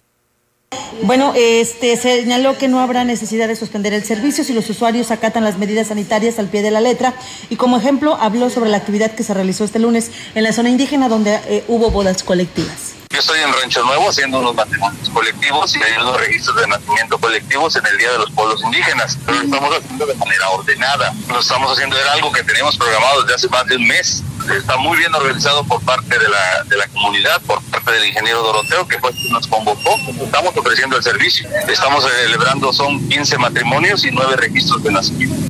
[1.03, 5.45] Bueno, este señaló que no habrá necesidad de suspender el servicio si los usuarios acatan
[5.45, 7.15] las medidas sanitarias al pie de la letra
[7.51, 10.71] y como ejemplo habló sobre la actividad que se realizó este lunes en la zona
[10.71, 12.95] indígena donde eh, hubo bodas colectivas.
[13.11, 17.77] Yo estoy en Rancho Nuevo haciendo unos matrimonios colectivos y unos registros de nacimiento colectivos
[17.77, 21.15] en el Día de los Pueblos Indígenas, pero lo estamos haciendo de manera ordenada.
[21.29, 24.23] Lo estamos haciendo era algo que teníamos programado desde hace más de un mes.
[24.51, 28.43] Está muy bien organizado por parte de la, de la comunidad, por parte del ingeniero
[28.43, 29.97] Doroteo, que fue quien nos convocó.
[30.23, 31.49] Estamos ofreciendo el servicio.
[31.69, 35.49] Estamos celebrando, son 15 matrimonios y 9 registros de nacimiento.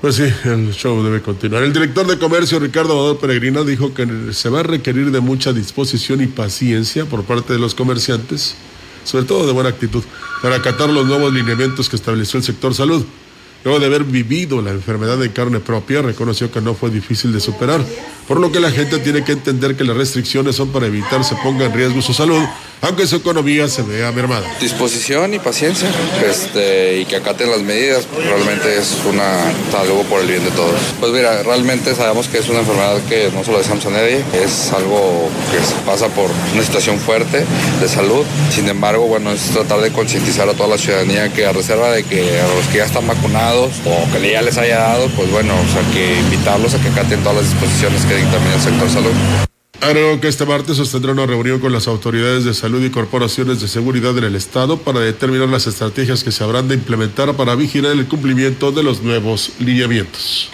[0.00, 1.62] Pues sí, el show debe continuar.
[1.62, 5.52] El director de comercio, Ricardo Amador Peregrino, dijo que se va a requerir de mucha
[5.54, 8.54] disposición y paciencia por parte de los comerciantes,
[9.04, 10.04] sobre todo de buena actitud,
[10.42, 13.06] para acatar los nuevos lineamientos que estableció el sector salud.
[13.64, 17.40] Luego de haber vivido la enfermedad de carne propia, reconoció que no fue difícil de
[17.40, 17.82] superar,
[18.26, 21.34] por lo que la gente tiene que entender que las restricciones son para evitar se
[21.36, 22.42] ponga en riesgo su salud,
[22.80, 24.46] aunque su economía se vea mermada.
[24.60, 25.88] Disposición y paciencia,
[26.28, 29.40] este, y que acaten las medidas, realmente es una
[29.78, 30.74] algo por el bien de todos.
[31.00, 34.22] Pues mira, realmente sabemos que es una enfermedad que no se lo deseamos a nadie,
[34.34, 37.44] es algo que pasa por una situación fuerte
[37.80, 38.24] de salud.
[38.50, 42.04] Sin embargo, bueno, es tratar de concientizar a toda la ciudadanía que a reserva de
[42.04, 45.54] que a los que ya están vacunados o que ya les haya dado, pues bueno,
[45.54, 49.12] o sea, que invitarlos a que acaten todas las disposiciones que dictamina el sector salud.
[49.80, 53.68] Agregó que este martes sostendrá una reunión con las autoridades de salud y corporaciones de
[53.68, 57.92] seguridad en el Estado para determinar las estrategias que se habrán de implementar para vigilar
[57.92, 60.50] el cumplimiento de los nuevos lineamientos.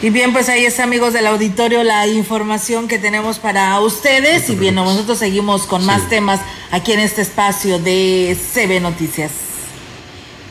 [0.00, 4.50] Y bien, pues ahí está, amigos del auditorio, la información que tenemos para ustedes.
[4.50, 6.40] Y bien, nosotros seguimos con más temas
[6.72, 9.51] aquí en este espacio de CB Noticias.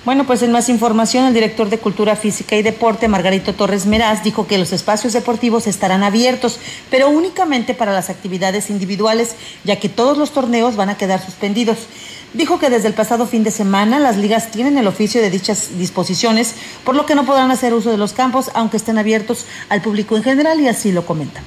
[0.03, 4.23] Bueno, pues en más información, el director de Cultura Física y Deporte, Margarito Torres Meraz,
[4.23, 6.57] dijo que los espacios deportivos estarán abiertos,
[6.89, 11.77] pero únicamente para las actividades individuales, ya que todos los torneos van a quedar suspendidos.
[12.33, 15.77] Dijo que desde el pasado fin de semana las ligas tienen el oficio de dichas
[15.77, 19.83] disposiciones, por lo que no podrán hacer uso de los campos, aunque estén abiertos al
[19.83, 21.43] público en general, y así lo comenta.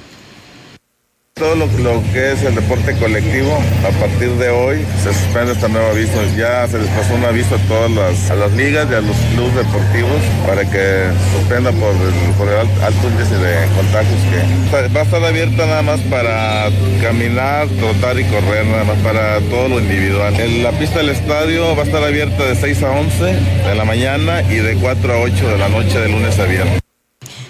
[1.37, 1.67] Todo lo,
[2.13, 6.23] que es el deporte colectivo, a partir de hoy se suspende este nuevo aviso.
[6.37, 9.17] Ya se les pasó un aviso a todas las, a las ligas y a los
[9.33, 15.01] clubes deportivos para que suspenda por el, por el alto índice de contagios que va
[15.01, 16.69] a estar abierta nada más para
[17.01, 20.39] caminar, trotar y correr, nada más para todo lo individual.
[20.39, 23.83] En la pista del estadio va a estar abierta de 6 a 11 de la
[23.83, 26.84] mañana y de 4 a 8 de la noche de lunes a viernes.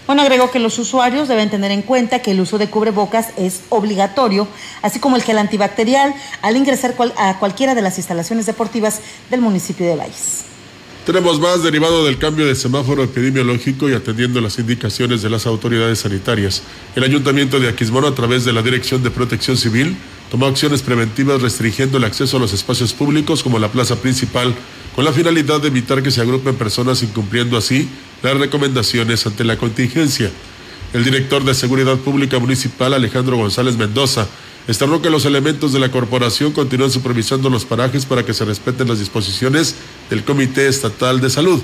[0.08, 3.62] Bueno, agregó que los usuarios deben tener en cuenta que el uso de cubrebocas es
[3.70, 4.48] obligatorio,
[4.84, 6.14] así como el gel antibacterial
[6.44, 10.44] al ingresar a cualquiera de las instalaciones deportivas del municipio de Valles.
[11.08, 16.00] Tenemos más derivado del cambio de semáforo epidemiológico y atendiendo las indicaciones de las autoridades
[16.00, 16.62] sanitarias.
[16.96, 19.96] El Ayuntamiento de Aquismón, a través de la Dirección de Protección Civil,
[20.30, 24.56] tomó acciones preventivas restringiendo el acceso a los espacios públicos como la plaza principal,
[24.96, 27.88] con la finalidad de evitar que se agrupen personas incumpliendo así
[28.26, 30.32] las recomendaciones ante la contingencia.
[30.94, 34.28] El director de Seguridad Pública Municipal, Alejandro González Mendoza,
[34.68, 38.88] externó que los elementos de la corporación continúan supervisando los parajes para que se respeten
[38.88, 39.76] las disposiciones
[40.10, 41.62] del Comité Estatal de Salud,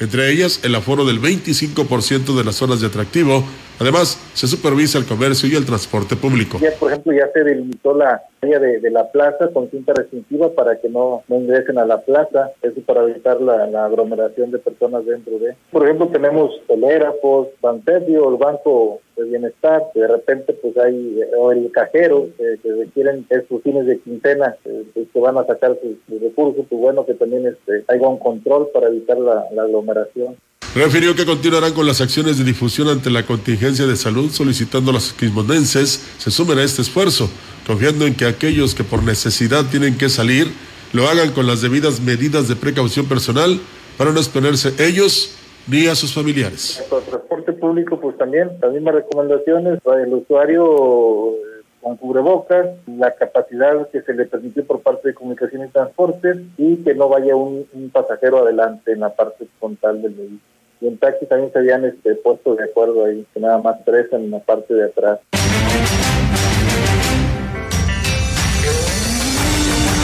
[0.00, 3.44] entre ellas el aforo del 25% de las zonas de atractivo.
[3.78, 6.60] Además, se supervisa el comercio y el transporte público.
[6.80, 11.22] Por ejemplo, ya se delimitó la de, la plaza con cinta restrictiva para que no,
[11.28, 15.54] no ingresen a la plaza, eso para evitar la, aglomeración de personas dentro de.
[15.70, 21.52] Por ejemplo, tenemos telégrafos, Banserio, el Banco de Bienestar, que de repente pues hay, o
[21.52, 25.76] el cajero, que, que requieren estos fines de quincena, eh, pues, que van a sacar
[25.82, 30.36] sus, sus, recursos, pues bueno, que también este, haya un control para evitar la, aglomeración.
[30.74, 34.94] Refirió que continuarán con las acciones de difusión ante la contingencia de salud, solicitando a
[34.94, 37.28] los quismonenses se sumen a este esfuerzo,
[37.66, 40.48] confiando en que aquellos que por necesidad tienen que salir
[40.92, 43.60] lo hagan con las debidas medidas de precaución personal
[43.96, 46.82] para no exponerse ellos ni a sus familiares.
[46.92, 51.34] El transporte público, pues también, las mismas recomendaciones para el usuario
[51.80, 56.76] con cubrebocas, la capacidad que se le permitió por parte de Comunicación y Transportes y
[56.76, 60.98] que no vaya un, un pasajero adelante en la parte frontal del vehículo y en
[60.98, 64.38] taxi también se habían este, puesto de acuerdo ahí, que nada más tres en la
[64.40, 65.20] parte de atrás.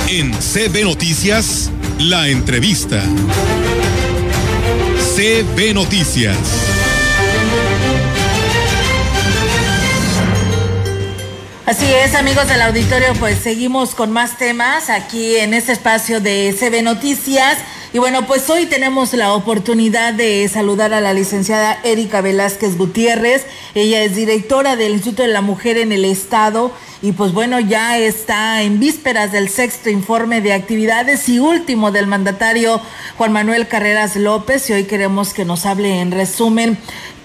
[0.08, 3.02] En CB Noticias, la entrevista.
[5.16, 6.36] CB Noticias.
[11.66, 16.54] Así es, amigos del auditorio, pues seguimos con más temas aquí en este espacio de
[16.56, 17.58] CB Noticias.
[17.92, 23.46] Y bueno, pues hoy tenemos la oportunidad de saludar a la licenciada Erika Velázquez Gutiérrez.
[23.74, 27.98] Ella es directora del Instituto de la Mujer en el Estado y pues bueno, ya
[27.98, 32.80] está en vísperas del sexto informe de actividades y último del mandatario
[33.16, 36.78] Juan Manuel Carreras López y hoy queremos que nos hable en resumen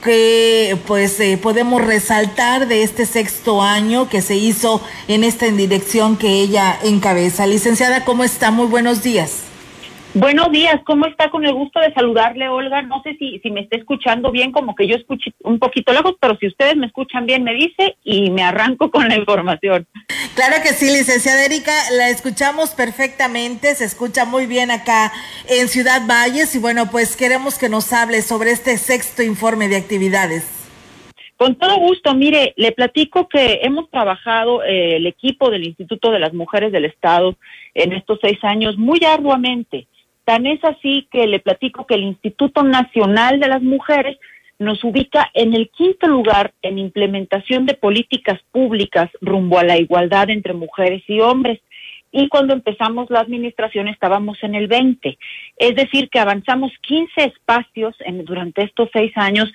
[0.04, 6.18] que pues eh, podemos resaltar de este sexto año que se hizo en esta dirección
[6.18, 7.48] que ella encabeza.
[7.48, 8.52] Licenciada, ¿cómo está?
[8.52, 9.51] Muy buenos días.
[10.14, 11.30] Buenos días, ¿cómo está?
[11.30, 12.82] Con el gusto de saludarle, Olga.
[12.82, 16.16] No sé si, si me está escuchando bien, como que yo escuché un poquito lejos,
[16.20, 19.88] pero si ustedes me escuchan bien, me dice y me arranco con la información.
[20.36, 25.14] Claro que sí, licenciada Erika, la escuchamos perfectamente, se escucha muy bien acá
[25.48, 29.78] en Ciudad Valles y bueno, pues queremos que nos hable sobre este sexto informe de
[29.78, 30.58] actividades.
[31.38, 36.20] Con todo gusto, mire, le platico que hemos trabajado eh, el equipo del Instituto de
[36.20, 37.38] las Mujeres del Estado
[37.74, 39.88] en estos seis años muy arduamente
[40.26, 44.18] Tan es así que le platico que el Instituto Nacional de las Mujeres
[44.60, 50.30] nos ubica en el quinto lugar en implementación de políticas públicas rumbo a la igualdad
[50.30, 51.60] entre mujeres y hombres.
[52.12, 55.18] Y cuando empezamos la administración estábamos en el 20.
[55.58, 59.52] Es decir, que avanzamos 15 espacios en, durante estos seis años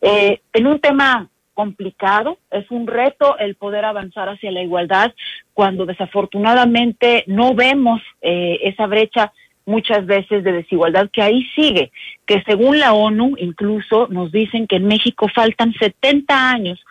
[0.00, 5.14] eh, en un tema complicado, es un reto el poder avanzar hacia la igualdad
[5.52, 9.32] cuando desafortunadamente no vemos eh, esa brecha
[9.66, 11.90] muchas veces de desigualdad que ahí sigue,
[12.26, 16.84] que según la ONU incluso nos dicen que en México faltan 70 años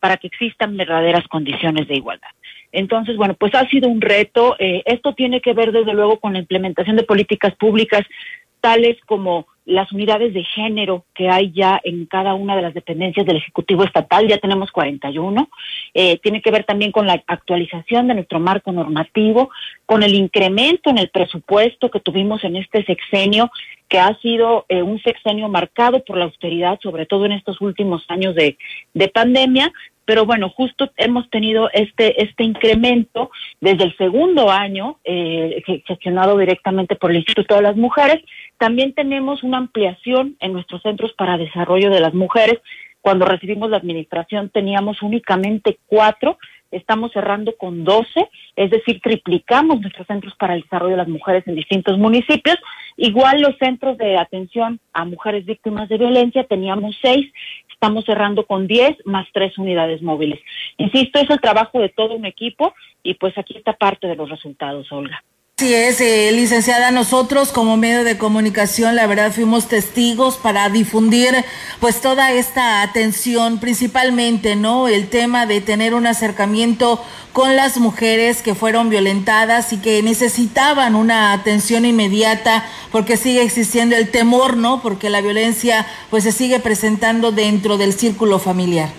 [0.00, 2.30] para que existan verdaderas condiciones de igualdad.
[2.70, 4.56] Entonces, bueno, pues ha sido un reto.
[4.58, 8.02] Eh, esto tiene que ver desde luego con la implementación de políticas públicas
[8.60, 13.26] tales como las unidades de género que hay ya en cada una de las dependencias
[13.26, 15.46] del Ejecutivo Estatal, ya tenemos 41.
[15.92, 19.50] Eh, tiene que ver también con la actualización de nuestro marco normativo,
[19.84, 23.50] con el incremento en el presupuesto que tuvimos en este sexenio,
[23.88, 28.06] que ha sido eh, un sexenio marcado por la austeridad, sobre todo en estos últimos
[28.08, 28.56] años de,
[28.94, 29.70] de pandemia,
[30.08, 33.30] pero bueno, justo hemos tenido este este incremento
[33.60, 38.24] desde el segundo año eh, gestionado directamente por el Instituto de las Mujeres.
[38.56, 42.58] También tenemos una ampliación en nuestros centros para desarrollo de las mujeres.
[43.02, 46.38] Cuando recibimos la administración teníamos únicamente cuatro,
[46.70, 51.46] estamos cerrando con doce, es decir, triplicamos nuestros centros para el desarrollo de las mujeres
[51.46, 52.56] en distintos municipios.
[52.96, 57.30] Igual los centros de atención a mujeres víctimas de violencia teníamos seis,
[57.80, 60.40] estamos cerrando con 10 más tres unidades móviles.
[60.78, 62.74] Insisto, es el trabajo de todo un equipo
[63.04, 65.22] y pues aquí está parte de los resultados, Olga.
[65.58, 71.34] Así es, eh, licenciada, nosotros como medio de comunicación, la verdad, fuimos testigos para difundir
[71.80, 74.86] pues toda esta atención, principalmente, ¿no?
[74.86, 77.00] El tema de tener un acercamiento
[77.32, 83.96] con las mujeres que fueron violentadas y que necesitaban una atención inmediata porque sigue existiendo
[83.96, 84.80] el temor, ¿no?
[84.80, 88.90] Porque la violencia pues se sigue presentando dentro del círculo familiar.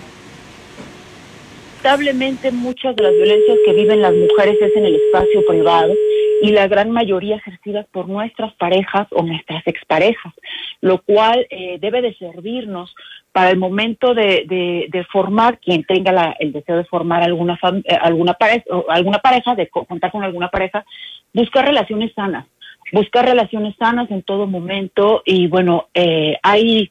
[1.82, 5.94] Lamentablemente muchas de las violencias que viven las mujeres es en el espacio privado
[6.42, 10.32] y la gran mayoría ejercidas por nuestras parejas o nuestras exparejas,
[10.80, 12.94] lo cual eh, debe de servirnos
[13.32, 14.44] para el momento de,
[14.90, 19.68] de, formar, quien tenga el deseo de formar alguna, eh, alguna, pareja, alguna pareja, de
[19.68, 20.84] contar con alguna pareja,
[21.32, 22.46] buscar relaciones sanas,
[22.92, 26.90] buscar relaciones sanas en todo momento y bueno, eh, hay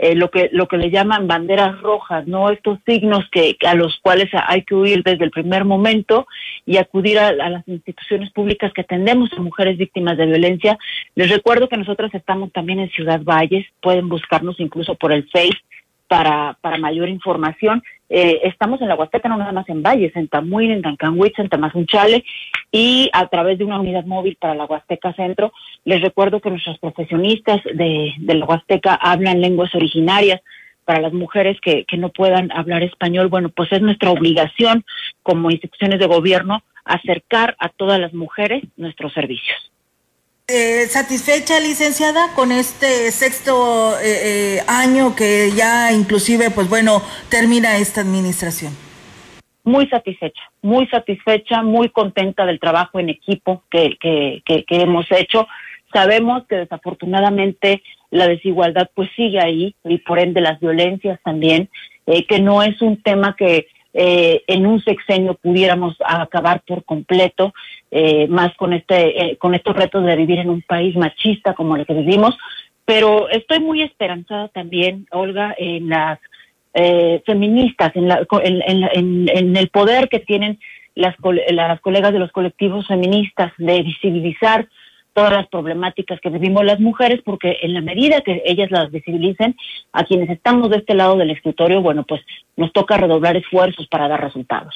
[0.00, 3.98] eh, lo que lo que le llaman banderas rojas, no estos signos que, a los
[4.00, 6.28] cuales hay que huir desde el primer momento
[6.64, 10.78] y acudir a, las instituciones públicas que atendemos a mujeres víctimas de violencia.
[11.16, 15.58] Les recuerdo que nosotros estamos también en Ciudad Valles, pueden buscarnos incluso por el Face
[16.06, 17.82] para, para mayor información.
[18.08, 21.48] Eh, estamos en la Huasteca, no nada más en Valles, en Tamuín, en Tancanhuitz, en
[21.48, 22.24] Tamazunchale
[22.72, 25.52] y a través de una unidad móvil para la Huasteca Centro.
[25.84, 30.40] Les recuerdo que nuestros profesionistas de, de la Huasteca hablan lenguas originarias
[30.84, 33.28] para las mujeres que, que no puedan hablar español.
[33.28, 34.84] Bueno, pues es nuestra obligación
[35.22, 39.70] como instituciones de gobierno acercar a todas las mujeres nuestros servicios.
[40.50, 47.76] Eh, ¿Satisfecha, licenciada, con este sexto eh, eh, año que ya inclusive, pues bueno, termina
[47.76, 48.72] esta administración?
[49.62, 55.04] Muy satisfecha, muy satisfecha, muy contenta del trabajo en equipo que, que, que, que hemos
[55.12, 55.46] hecho.
[55.92, 61.68] Sabemos que desafortunadamente la desigualdad pues sigue ahí y por ende las violencias también,
[62.06, 67.52] eh, que no es un tema que en un sexenio pudiéramos acabar por completo,
[67.90, 71.76] eh, más con este, eh, con estos retos de vivir en un país machista como
[71.76, 72.36] el que vivimos.
[72.84, 76.18] Pero estoy muy esperanzada también, Olga, en las
[76.74, 80.58] eh, feministas, en, la, en, en, en, el poder que tienen
[80.94, 81.14] las,
[81.50, 84.68] las colegas de los colectivos feministas de visibilizar
[85.12, 89.56] todas las problemáticas que vivimos las mujeres, porque en la medida que ellas las visibilicen,
[89.92, 92.20] a quienes estamos de este lado del escritorio, bueno, pues
[92.56, 94.74] nos toca redoblar esfuerzos para dar resultados.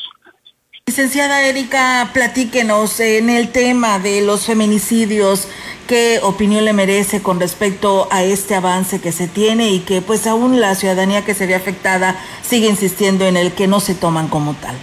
[0.89, 5.49] Licenciada Erika, platíquenos en el tema de los feminicidios,
[5.87, 10.27] qué opinión le merece con respecto a este avance que se tiene y que pues
[10.27, 14.27] aún la ciudadanía que se ve afectada sigue insistiendo en el que no se toman
[14.29, 14.75] como tal.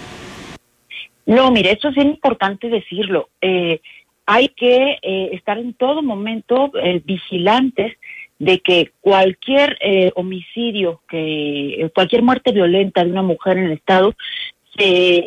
[1.25, 3.27] No, mire, esto es importante decirlo.
[3.41, 3.81] Eh,
[4.25, 7.97] hay que eh, estar en todo momento eh, vigilantes
[8.37, 14.15] de que cualquier eh, homicidio, que cualquier muerte violenta de una mujer en el Estado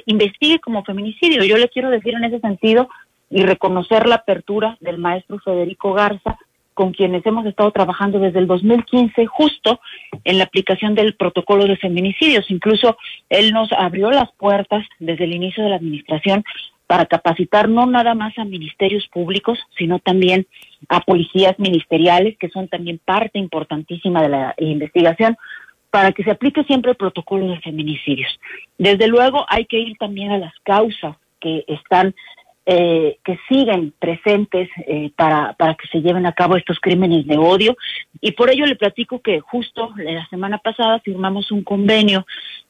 [0.07, 1.44] investigue como feminicidio.
[1.44, 2.88] Yo le quiero decir en ese sentido
[3.30, 6.38] y reconocer la apertura del maestro Federico Garza,
[6.74, 9.80] con quienes hemos estado trabajando desde el 2015, justo
[10.24, 12.50] en la aplicación del protocolo de feminicidios.
[12.50, 12.96] Incluso
[13.28, 16.44] él nos abrió las puertas desde el inicio de la administración
[16.86, 20.46] para capacitar no nada más a ministerios públicos, sino también
[20.88, 25.36] a policías ministeriales, que son también parte importantísima de la investigación,
[25.93, 28.40] para que se aplique siempre el protocolo de feminicidios.
[28.78, 32.14] Desde luego hay que ir también a las causas que están
[32.64, 37.36] eh, que siguen presentes eh, para, para que se lleven a cabo estos crímenes de
[37.36, 37.76] odio.
[38.22, 42.24] Y por ello le platico que justo la semana pasada firmamos un convenio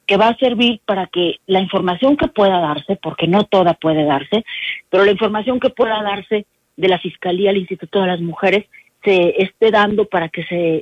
[0.05, 4.03] que va a servir para que la información que pueda darse, porque no toda puede
[4.03, 4.43] darse,
[4.89, 6.45] pero la información que pueda darse
[6.75, 8.65] de la Fiscalía al Instituto de las Mujeres
[9.03, 10.75] se esté dando para que se,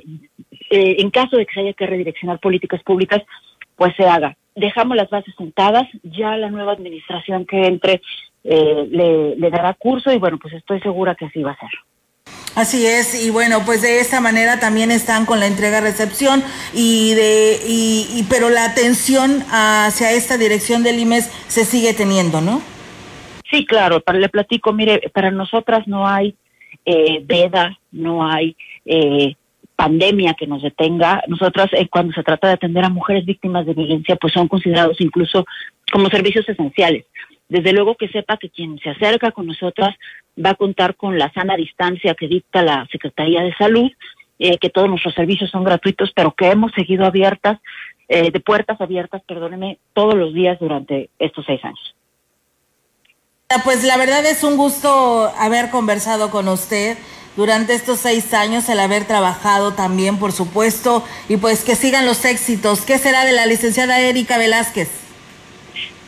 [0.70, 3.22] eh, en caso de que se haya que redireccionar políticas públicas,
[3.76, 4.36] pues se haga.
[4.54, 8.02] dejamos las bases sentadas, ya la nueva administración que entre
[8.44, 11.70] eh, le, le dará curso y bueno, pues estoy segura que así va a ser.
[12.54, 16.44] Así es, y bueno, pues de esta manera también están con la entrega-recepción
[16.74, 22.42] y de, y, y- pero la atención hacia esta dirección del IMES se sigue teniendo,
[22.42, 22.60] ¿no?
[23.50, 26.34] Sí, claro, para, le platico, mire, para nosotras no hay
[26.84, 29.36] eh, veda, no hay eh,
[29.76, 31.22] pandemia que nos detenga.
[31.28, 35.00] Nosotras, eh, cuando se trata de atender a mujeres víctimas de violencia, pues son considerados
[35.00, 35.44] incluso
[35.92, 37.04] como servicios esenciales.
[37.48, 39.94] Desde luego que sepa que quien se acerca con nosotras
[40.42, 43.90] va a contar con la sana distancia que dicta la Secretaría de Salud,
[44.38, 47.58] eh, que todos nuestros servicios son gratuitos, pero que hemos seguido abiertas,
[48.08, 51.94] eh, de puertas abiertas, perdóneme, todos los días durante estos seis años.
[53.64, 56.96] Pues la verdad es un gusto haber conversado con usted
[57.36, 62.24] durante estos seis años, el haber trabajado también, por supuesto, y pues que sigan los
[62.24, 62.82] éxitos.
[62.84, 64.88] ¿Qué será de la licenciada Erika Velázquez?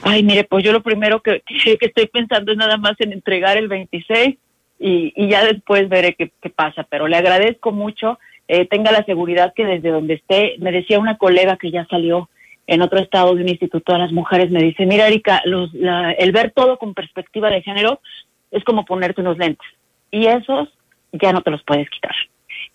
[0.03, 3.57] Ay, mire, pues yo lo primero que, que estoy pensando es nada más en entregar
[3.57, 4.37] el 26
[4.79, 8.19] y, y ya después veré qué, qué pasa, pero le agradezco mucho.
[8.47, 12.29] Eh, tenga la seguridad que desde donde esté, me decía una colega que ya salió
[12.67, 16.13] en otro estado de un instituto de las mujeres, me dice, mira Erika, los, la-
[16.13, 18.01] el ver todo con perspectiva de género
[18.51, 19.67] es como ponerte unos lentes
[20.11, 20.69] y esos
[21.21, 22.15] ya no te los puedes quitar.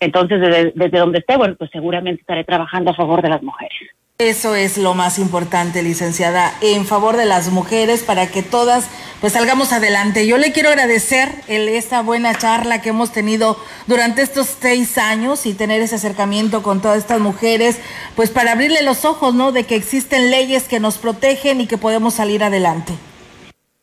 [0.00, 3.78] Entonces, desde, donde esté, bueno, pues seguramente estaré trabajando a favor de las mujeres.
[4.18, 8.90] Eso es lo más importante, licenciada, en favor de las mujeres para que todas
[9.22, 10.26] pues salgamos adelante.
[10.26, 15.46] Yo le quiero agradecer el, esta buena charla que hemos tenido durante estos seis años
[15.46, 17.80] y tener ese acercamiento con todas estas mujeres,
[18.14, 19.52] pues para abrirle los ojos, ¿no?
[19.52, 22.94] De que existen leyes que nos protegen y que podemos salir adelante.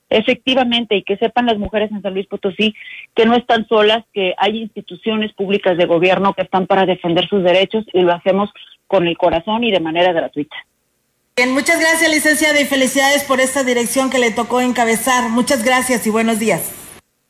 [0.10, 2.74] Efectivamente, y que sepan las mujeres en San Luis Potosí
[3.14, 7.43] que no están solas, que hay instituciones públicas de gobierno que están para defender sus
[7.43, 8.49] derechos y lo hacemos
[8.88, 10.55] con el corazón y de manera gratuita.
[11.36, 15.30] Bien, muchas gracias, licenciada, y felicidades por esta dirección que le tocó encabezar.
[15.30, 16.72] Muchas gracias y buenos días.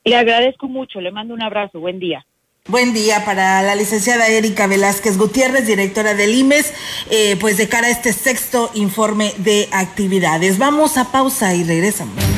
[0.04, 2.24] Le agradezco mucho, le mando un abrazo, buen día.
[2.68, 6.72] Buen día para la licenciada Erika Velázquez Gutiérrez, directora del IMES,
[7.10, 10.58] eh, pues de cara a este sexto informe de actividades.
[10.58, 12.37] Vamos a pausa y regresamos.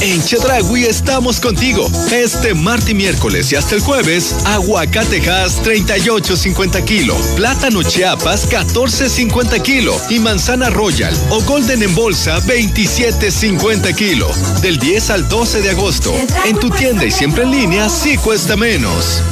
[0.00, 1.90] En Chedragui estamos contigo.
[2.12, 9.96] Este martes y miércoles y hasta el jueves, aguacatejas 38.50 kilo, plátano chiapas 14.50 kilo
[10.10, 14.28] y manzana royal o golden en bolsa 27.50 kilo.
[14.60, 16.12] Del 10 al 12 de agosto.
[16.44, 19.22] En tu tienda y siempre en línea, sí cuesta menos.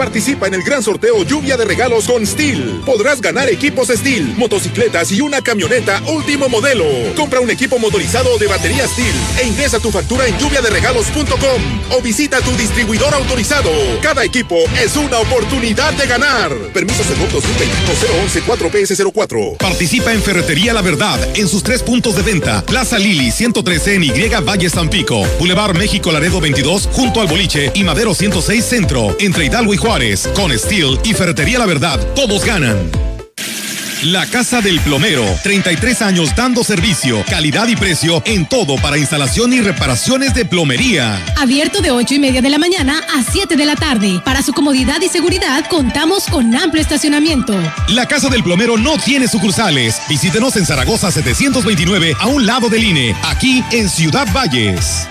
[0.00, 2.80] Participa en el gran sorteo Lluvia de Regalos con Steel.
[2.86, 6.86] Podrás ganar equipos Steel, motocicletas y una camioneta último modelo.
[7.14, 12.40] Compra un equipo motorizado de batería Steel e ingresa tu factura en lluviaderegalos.com o visita
[12.40, 13.70] tu distribuidor autorizado.
[14.00, 16.50] Cada equipo es una oportunidad de ganar.
[16.72, 19.58] Permiso según 2021 011 4PS04.
[19.58, 22.64] Participa en Ferretería La Verdad en sus tres puntos de venta.
[22.64, 25.26] Plaza Lili 113 en Y Valle Tampico.
[25.38, 29.14] Boulevard México Laredo 22 junto al Boliche y Madero 106 Centro.
[29.20, 30.28] Entre Hidalgo y Juárez.
[30.36, 32.76] Con Steel y Ferretería La Verdad, todos ganan.
[34.04, 39.52] La Casa del Plomero, 33 años dando servicio, calidad y precio en todo para instalación
[39.52, 41.20] y reparaciones de plomería.
[41.36, 44.22] Abierto de 8 y media de la mañana a 7 de la tarde.
[44.24, 47.52] Para su comodidad y seguridad, contamos con amplio estacionamiento.
[47.88, 50.00] La Casa del Plomero no tiene sucursales.
[50.08, 55.09] Visítenos en Zaragoza 729 a un lado del INE, aquí en Ciudad Valles.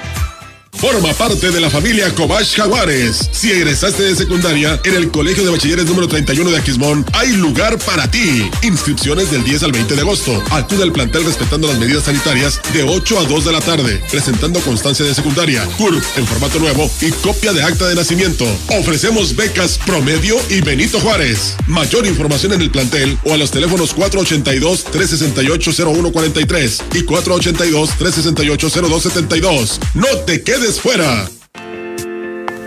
[0.79, 3.29] Forma parte de la familia Cobach Jaguares.
[3.33, 7.77] Si egresaste de secundaria en el Colegio de Bachilleres número 31 de Aquismón, hay lugar
[7.79, 8.49] para ti.
[8.61, 10.41] Inscripciones del 10 al 20 de agosto.
[10.51, 14.61] Acude al plantel respetando las medidas sanitarias de 8 a 2 de la tarde, presentando
[14.61, 18.45] constancia de secundaria, CURP en formato nuevo y copia de acta de nacimiento.
[18.79, 21.55] Ofrecemos becas Promedio y Benito Juárez.
[21.67, 29.77] Mayor información en el plantel o a los teléfonos 482-368-0143 y 482-368-0272.
[29.93, 31.27] No te quedes fuera.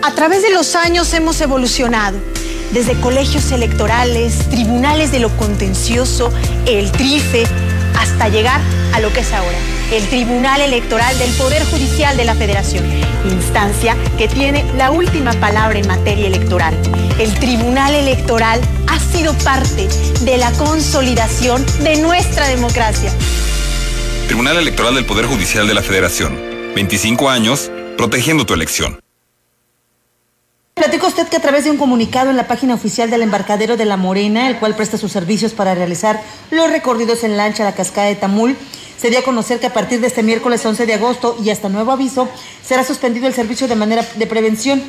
[0.02, 2.18] A través de los años hemos evolucionado,
[2.72, 6.32] desde colegios electorales, tribunales de lo contencioso,
[6.66, 7.44] el trife,
[7.96, 8.60] hasta llegar
[8.94, 9.56] a lo que es ahora,
[9.92, 12.84] el Tribunal Electoral del Poder Judicial de la Federación,
[13.30, 16.74] instancia que tiene la última palabra en materia electoral.
[17.18, 19.86] El Tribunal Electoral ha sido parte
[20.22, 23.12] de la consolidación de nuestra democracia.
[24.26, 26.52] Tribunal Electoral del Poder Judicial de la Federación.
[26.74, 27.70] 25 años
[28.02, 28.98] protegiendo tu elección.
[30.74, 33.84] Platica usted que a través de un comunicado en la página oficial del embarcadero de
[33.84, 37.76] La Morena, el cual presta sus servicios para realizar los recorridos en lancha a la
[37.76, 38.56] cascada de Tamul,
[38.98, 41.68] se dio a conocer que a partir de este miércoles 11 de agosto y hasta
[41.68, 42.28] nuevo aviso,
[42.64, 44.82] será suspendido el servicio de manera de prevención.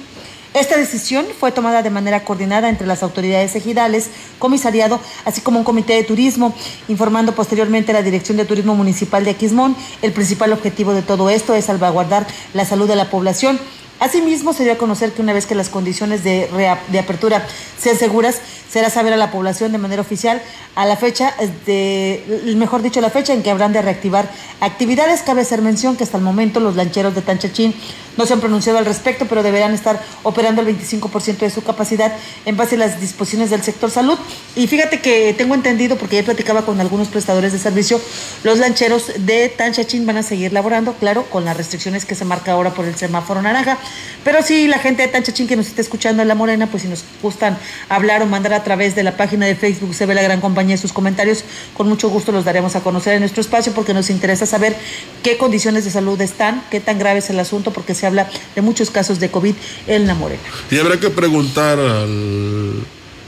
[0.54, 5.66] Esta decisión fue tomada de manera coordinada entre las autoridades ejidales, comisariado, así como un
[5.66, 6.54] comité de turismo,
[6.88, 9.76] informando posteriormente a la Dirección de Turismo Municipal de Aquismón.
[10.04, 13.60] El principal objetivo de todo esto es salvaguardar la salud de la población.
[14.00, 16.48] Asimismo, se dio a conocer que una vez que las condiciones de,
[16.90, 17.48] de apertura
[17.80, 18.42] sean seguras,
[18.74, 20.42] será saber a la población de manera oficial
[20.74, 21.36] a la fecha,
[21.68, 24.28] de, mejor dicho, la fecha en que habrán de reactivar
[24.62, 25.22] actividades.
[25.22, 27.76] Cabe hacer mención que hasta el momento los lancheros de Tanchachín
[28.18, 32.14] no se han pronunciado al respecto, pero deberán estar operando el 25% de su capacidad
[32.46, 34.18] en base a las disposiciones del sector salud.
[34.56, 38.02] Y fíjate que tengo entendido, porque ya platicaba con algunos prestadores de servicio,
[38.44, 42.54] los lancheros de Tanchachín van a seguir laborando, claro, con las restricciones que se marca
[42.54, 43.78] ahora por el semáforo naranja.
[44.24, 46.90] Pero sí, la gente de Tanchachín que nos está escuchando en La Morena, pues si
[46.90, 47.58] nos gustan
[47.90, 50.78] hablar o mandar a través de la página de Facebook Se ve la gran compañía
[50.78, 51.44] sus comentarios,
[51.76, 54.76] con mucho gusto los daremos a conocer en nuestro espacio porque nos interesa saber
[55.22, 58.62] qué condiciones de salud están, qué tan grave es el asunto, porque se habla de
[58.62, 59.56] muchos casos de COVID
[59.88, 60.42] en La Morena.
[60.72, 62.06] Y habrá que preguntar a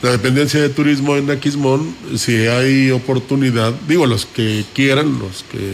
[0.01, 5.73] la dependencia de turismo en Aquismón si hay oportunidad, digo, los que quieran, los que,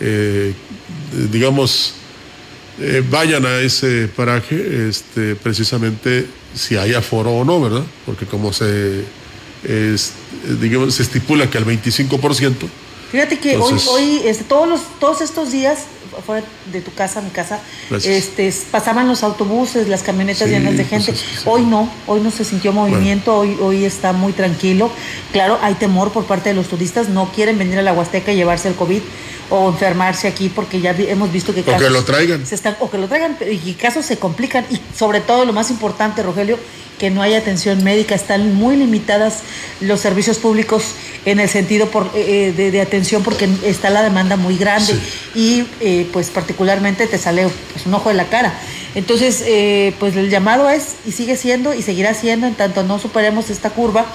[0.00, 0.52] eh,
[1.30, 1.94] digamos,
[2.80, 7.84] eh, vayan a ese paraje, este, precisamente si hay aforo o no, ¿verdad?
[8.04, 9.04] Porque como se,
[10.60, 12.54] digamos, se estipula que al 25%.
[13.10, 15.80] Fíjate que hoy, hoy este, todos, los, todos estos días,
[16.24, 17.60] fuera de tu casa, mi casa,
[18.04, 21.14] este, pasaban los autobuses, las camionetas llenas de gente.
[21.44, 24.90] Hoy no, hoy no se sintió movimiento, hoy, hoy está muy tranquilo.
[25.32, 28.36] Claro, hay temor por parte de los turistas, no quieren venir a la Huasteca y
[28.36, 29.02] llevarse el COVID
[29.50, 31.82] o enfermarse aquí porque ya hemos visto que casos...
[31.82, 32.46] O que lo traigan.
[32.46, 35.70] Se están, o que lo traigan y casos se complican y sobre todo lo más
[35.70, 36.58] importante, Rogelio,
[36.98, 39.40] que no hay atención médica, están muy limitadas
[39.80, 40.94] los servicios públicos
[41.24, 44.94] en el sentido por, eh, eh, de, atención porque está la demanda muy grande
[45.36, 48.58] y eh, pues particularmente te sale pues, un ojo de la cara.
[48.94, 49.44] Entonces,
[49.98, 53.68] pues el llamado es y sigue siendo y seguirá siendo en tanto no superemos esta
[53.68, 54.06] curva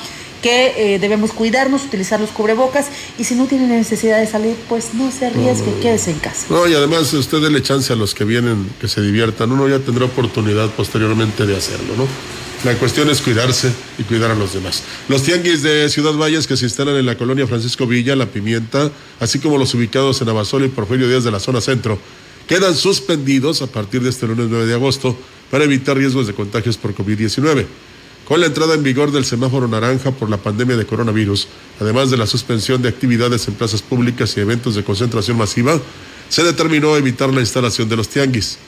[0.41, 2.87] que debemos cuidarnos, utilizar los cubrebocas
[3.19, 6.47] y si no tienen necesidad de salir, pues no se arriesgue, quédese en casa.
[6.49, 9.77] No, y además usted déle chance a los que vienen que se diviertan, uno ya
[9.77, 12.07] tendrá oportunidad posteriormente de hacerlo, ¿no?
[12.63, 14.83] La cuestión es cuidarse y cuidar a los demás.
[15.09, 18.91] Los tianguis de Ciudad Valles que se instalan en la colonia Francisco Villa, La Pimienta,
[19.19, 21.97] así como los ubicados en Abasol y Porfirio Díaz de la zona centro,
[22.47, 25.17] quedan suspendidos a partir de este lunes 9 de agosto
[25.49, 27.65] para evitar riesgos de contagios por COVID-19.
[28.27, 31.47] Con la entrada en vigor del semáforo naranja por la pandemia de coronavirus,
[31.79, 35.81] además de la suspensión de actividades en plazas públicas y eventos de concentración masiva,
[36.29, 38.59] se determinó evitar la instalación de los tianguis.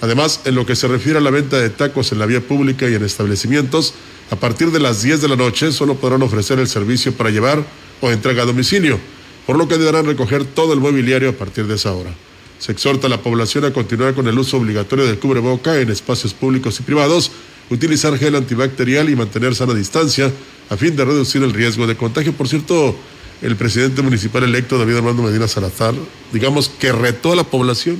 [0.00, 2.88] Además, en lo que se refiere a la venta de tacos en la vía pública
[2.88, 3.94] y en establecimientos,
[4.30, 7.64] a partir de las 10 de la noche solo podrán ofrecer el servicio para llevar
[8.00, 8.98] o entrega a domicilio,
[9.46, 12.14] por lo que deberán recoger todo el mobiliario a partir de esa hora.
[12.58, 16.34] Se exhorta a la población a continuar con el uso obligatorio del cubreboca en espacios
[16.34, 17.30] públicos y privados,
[17.70, 20.32] utilizar gel antibacterial y mantener sana distancia
[20.68, 22.32] a fin de reducir el riesgo de contagio.
[22.32, 22.96] Por cierto,
[23.42, 25.94] el presidente municipal electo David Armando Medina Salazar,
[26.32, 27.98] digamos que retó a la población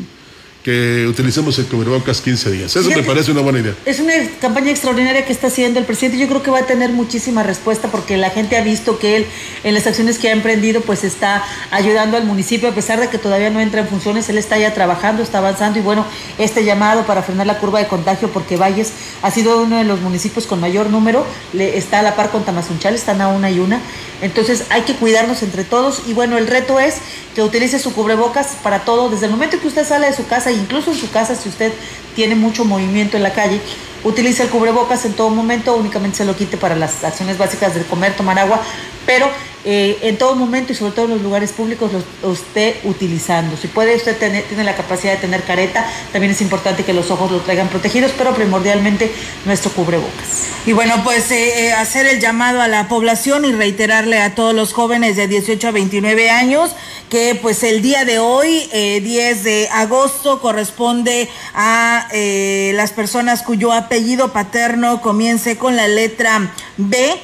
[0.66, 2.74] que utilicemos el cubrebocas 15 días.
[2.74, 3.74] Eso me parece una buena idea.
[3.84, 6.18] Es una campaña extraordinaria que está haciendo el presidente.
[6.18, 9.26] Yo creo que va a tener muchísima respuesta porque la gente ha visto que él,
[9.62, 13.16] en las acciones que ha emprendido, pues está ayudando al municipio, a pesar de que
[13.16, 16.04] todavía no entra en funciones, él está ya trabajando, está avanzando y bueno,
[16.36, 18.90] este llamado para frenar la curva de contagio, porque Valles
[19.22, 22.44] ha sido uno de los municipios con mayor número, le, está a la par con
[22.44, 23.80] Tamazunchal, están a una y una.
[24.20, 26.96] Entonces hay que cuidarnos entre todos y bueno, el reto es
[27.36, 30.50] que utilice su cubrebocas para todo, desde el momento que usted sale de su casa,
[30.50, 31.70] incluso en su casa, si usted
[32.14, 33.60] tiene mucho movimiento en la calle,
[34.04, 37.82] utilice el cubrebocas en todo momento, únicamente se lo quite para las acciones básicas de
[37.82, 38.62] comer, tomar agua,
[39.04, 39.28] pero
[39.68, 41.90] eh, en todo momento y sobre todo en los lugares públicos
[42.22, 43.56] lo esté utilizando.
[43.56, 47.10] Si puede usted tener, tiene la capacidad de tener careta, también es importante que los
[47.10, 49.10] ojos lo traigan protegidos, pero primordialmente
[49.44, 50.44] nuestro cubrebocas.
[50.66, 54.54] Y bueno, pues eh, eh, hacer el llamado a la población y reiterarle a todos
[54.54, 56.70] los jóvenes de 18 a 29 años
[57.10, 64.32] que pues el día de hoy, 10 de agosto, corresponde a las personas cuyo apellido
[64.32, 67.16] paterno comience con la letra B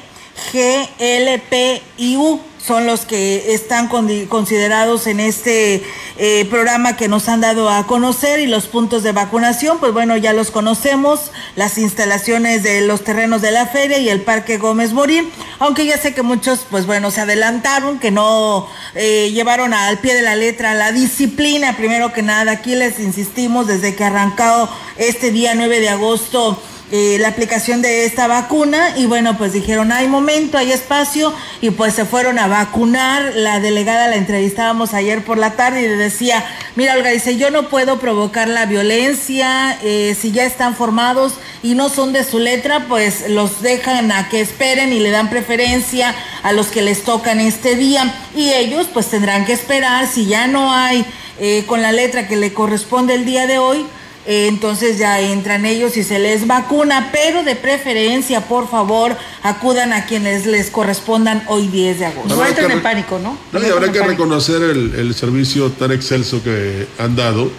[0.53, 3.89] G, L, P y U son los que están
[4.29, 5.83] considerados en este
[6.17, 10.17] eh, programa que nos han dado a conocer y los puntos de vacunación, pues bueno,
[10.17, 14.93] ya los conocemos, las instalaciones de los terrenos de la feria y el Parque Gómez
[14.93, 15.29] Morín,
[15.59, 20.15] aunque ya sé que muchos, pues bueno, se adelantaron, que no eh, llevaron al pie
[20.15, 24.69] de la letra la disciplina, primero que nada, aquí les insistimos desde que arrancado
[24.99, 26.63] este día 9 de agosto
[26.95, 31.33] eh, la aplicación de esta vacuna y bueno, pues dijeron, hay momento, hay espacio
[31.63, 33.33] y pues se fueron a vacunar.
[33.35, 36.45] La delegada la entrevistábamos ayer por la tarde y le decía,
[36.77, 41.77] mira Olga, dice, yo no puedo provocar la violencia, eh, si ya están formados y
[41.77, 46.15] no son de su letra, pues los dejan a que esperen y le dan preferencia
[46.43, 50.47] a los que les tocan este día y ellos pues tendrán que esperar si ya
[50.47, 51.07] no hay
[51.41, 53.87] eh, con la letra que le corresponde el día de hoy
[54.25, 60.07] entonces ya entran ellos y se les vacuna, pero de preferencia, por favor, acudan a
[60.07, 62.37] quienes les correspondan hoy 10 de agosto.
[62.37, 63.37] No entren en pánico, ¿no?
[63.53, 67.51] No, habrá que reconocer el, servicio tan excelso que han dado,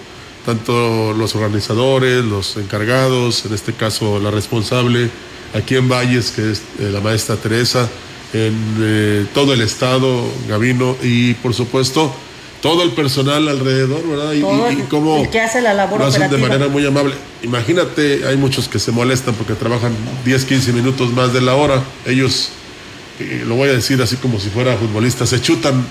[0.46, 5.10] tanto los organizadores, los encargados, en este caso la responsable,
[5.54, 7.90] aquí en Valles, que es eh, la maestra Teresa,
[8.34, 12.14] en eh, todo el estado, Gavino, y por supuesto,
[12.64, 14.32] todo el personal alrededor, ¿verdad?
[14.32, 17.14] Y, cómo que hace la labor lo hacen de manera muy amable.
[17.42, 19.94] Imagínate, hay muchos que se molestan porque trabajan
[20.24, 21.84] 10, 15 minutos más de la hora.
[22.06, 22.52] Ellos,
[23.20, 25.86] eh, lo voy a decir así como si fuera futbolista, se chutan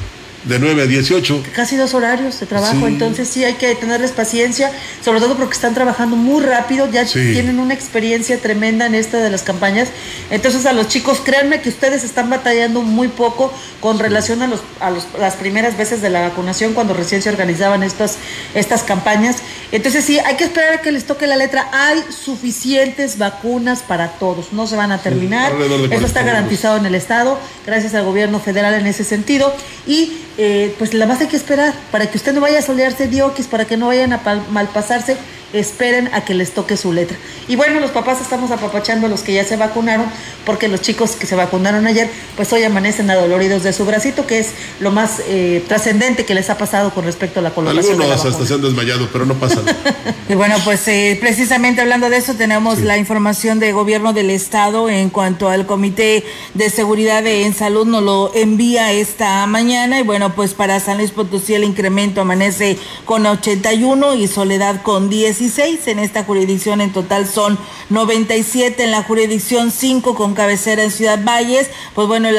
[0.44, 1.44] de 9 a 18.
[1.54, 4.70] Casi dos horarios de trabajo, entonces sí hay que tenerles paciencia,
[5.04, 9.30] sobre todo porque están trabajando muy rápido, ya tienen una experiencia tremenda en esta de
[9.30, 9.88] las campañas.
[10.30, 14.60] Entonces a los chicos, créanme que ustedes están batallando muy poco con relación a, los,
[14.80, 18.16] a los, las primeras veces de la vacunación, cuando recién se organizaban estas,
[18.54, 19.36] estas campañas.
[19.70, 21.68] Entonces sí, hay que esperar a que les toque la letra.
[21.72, 25.52] Hay suficientes vacunas para todos, no se van a terminar.
[25.90, 29.54] Eso está garantizado en el Estado, gracias al gobierno federal en ese sentido.
[29.86, 33.08] Y eh, pues la más hay que esperar para que usted no vaya a solearse
[33.08, 34.20] dioquis, para que no vayan a
[34.50, 35.16] malpasarse
[35.52, 37.16] esperen a que les toque su letra.
[37.48, 40.06] Y bueno, los papás estamos apapachando a los que ya se vacunaron,
[40.46, 44.38] porque los chicos que se vacunaron ayer, pues hoy amanecen adoloridos de su bracito, que
[44.38, 44.48] es
[44.80, 48.46] lo más eh, trascendente que les ha pasado con respecto a la colocación Algunos hasta
[48.46, 49.60] se han desmayado, pero no pasa
[50.28, 54.88] y bueno, pues eh, precisamente hablando de eso, tenemos la información de gobierno del estado
[54.88, 56.24] en cuanto al Comité
[56.54, 60.00] de Seguridad en Salud, nos lo envía esta mañana.
[60.00, 65.08] Y bueno, pues para San Luis Potosí el incremento amanece con 81 y Soledad con
[65.08, 67.58] 10 en esta jurisdicción en total son
[67.90, 71.68] 97 en la jurisdicción 5 con cabecera en Ciudad Valles.
[71.96, 72.38] Pues bueno, el,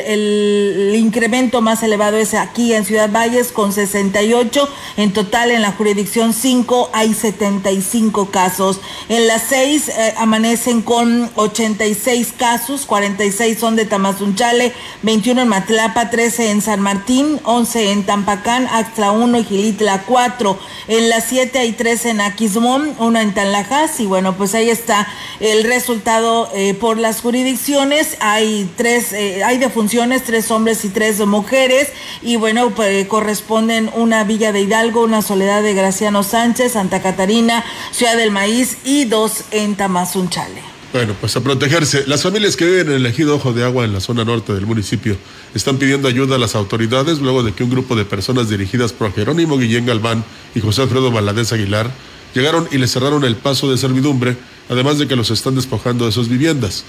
[0.00, 4.68] el, incremento más elevado es aquí en Ciudad Valles con 68.
[4.96, 8.80] En total en la jurisdicción 5 hay 75 casos.
[9.08, 14.72] En las 6 eh, amanecen con 86 casos, 46 son de Tamazunchale,
[15.02, 20.58] 21 en Matlapa, 13 en San Martín, 11 en Tampacán, Axtla 1 y Gilitla 4.
[20.88, 25.08] En las 7 hay 13 en Aquismón, uno en Tanlajas y bueno, pues ahí está
[25.40, 28.18] el resultado eh, por las jurisdicciones.
[28.20, 31.88] Hay tres, eh, hay defunciones, tres hombres y tres mujeres
[32.20, 37.64] y bueno, pues corresponden una Villa de Hidalgo, una Soledad de Graciano Sánchez, Santa Catarina,
[37.90, 40.60] Ciudad del Maíz y dos en Tamazunchale.
[40.92, 42.04] Bueno, pues a protegerse.
[42.06, 44.66] Las familias que viven en el ejido Ojo de Agua en la zona norte del
[44.66, 45.16] municipio
[45.54, 49.14] están pidiendo ayuda a las autoridades luego de que un grupo de personas dirigidas por
[49.14, 50.22] Jerónimo Guillén Galván
[50.54, 51.90] y José Alfredo Valadez Aguilar
[52.36, 54.36] llegaron y le cerraron el paso de servidumbre,
[54.68, 56.84] además de que los están despojando de sus viviendas.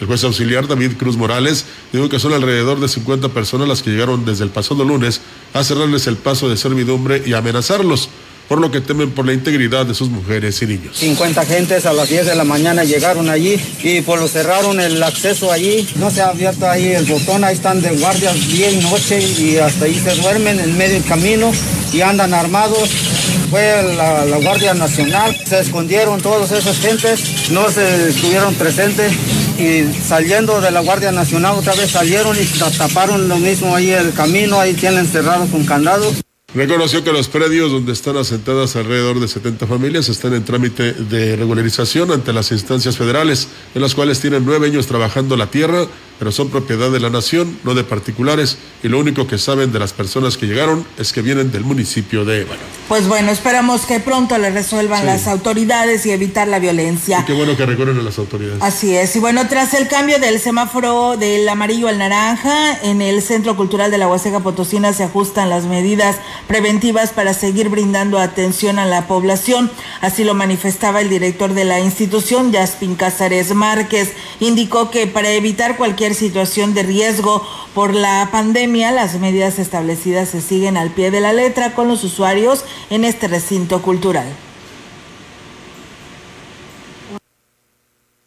[0.00, 3.90] El juez auxiliar David Cruz Morales dijo que son alrededor de 50 personas las que
[3.90, 5.20] llegaron desde el pasado lunes
[5.54, 8.08] a cerrarles el paso de servidumbre y amenazarlos
[8.48, 10.96] por lo que temen por la integridad de sus mujeres y niños.
[10.98, 15.02] 50 gentes a las 10 de la mañana llegaron allí y por lo cerraron el
[15.02, 15.88] acceso allí.
[15.96, 19.56] No se ha abierto ahí el botón, ahí están de guardias día y noche y
[19.56, 21.50] hasta ahí se duermen en medio del camino
[21.92, 22.90] y andan armados.
[23.52, 29.12] Fue la, la Guardia Nacional, se escondieron todas esas gentes, no se estuvieron presentes
[29.58, 32.46] y saliendo de la Guardia Nacional otra vez salieron y
[32.78, 36.10] taparon lo mismo ahí el camino, ahí tienen cerrado con candado.
[36.54, 41.36] Reconoció que los predios donde están asentadas alrededor de 70 familias están en trámite de
[41.36, 45.86] regularización ante las instancias federales, en las cuales tienen nueve años trabajando la tierra
[46.18, 49.78] pero son propiedad de la nación, no de particulares, y lo único que saben de
[49.78, 52.60] las personas que llegaron es que vienen del municipio de Ébano.
[52.88, 57.20] Pues bueno, esperamos que pronto le resuelvan las autoridades y evitar la violencia.
[57.20, 58.62] Y qué bueno que recorren a las autoridades.
[58.62, 63.22] Así es, y bueno, tras el cambio del semáforo del amarillo al naranja, en el
[63.22, 66.16] Centro Cultural de la Huasteca Potosina se ajustan las medidas
[66.48, 69.70] preventivas para seguir brindando atención a la población.
[70.00, 75.76] Así lo manifestaba el director de la institución, Jaspin Cázares Márquez, indicó que para evitar
[75.76, 81.20] cualquier situación de riesgo por la pandemia, las medidas establecidas se siguen al pie de
[81.20, 84.26] la letra con los usuarios en este recinto cultural.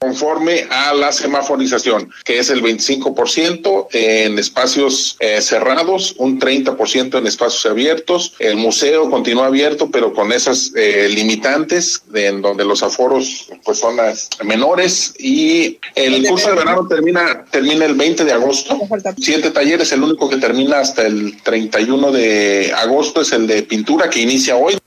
[0.06, 7.26] Conforme a la semaforización, que es el 25% en espacios eh, cerrados, un 30% en
[7.26, 8.34] espacios abiertos.
[8.38, 13.80] El museo continúa abierto, pero con esas eh, limitantes de, en donde los aforos pues
[13.80, 18.80] son las menores y el curso de verano termina termina el 20 de agosto.
[19.20, 24.08] Siete talleres, el único que termina hasta el 31 de agosto es el de pintura
[24.08, 24.78] que inicia hoy.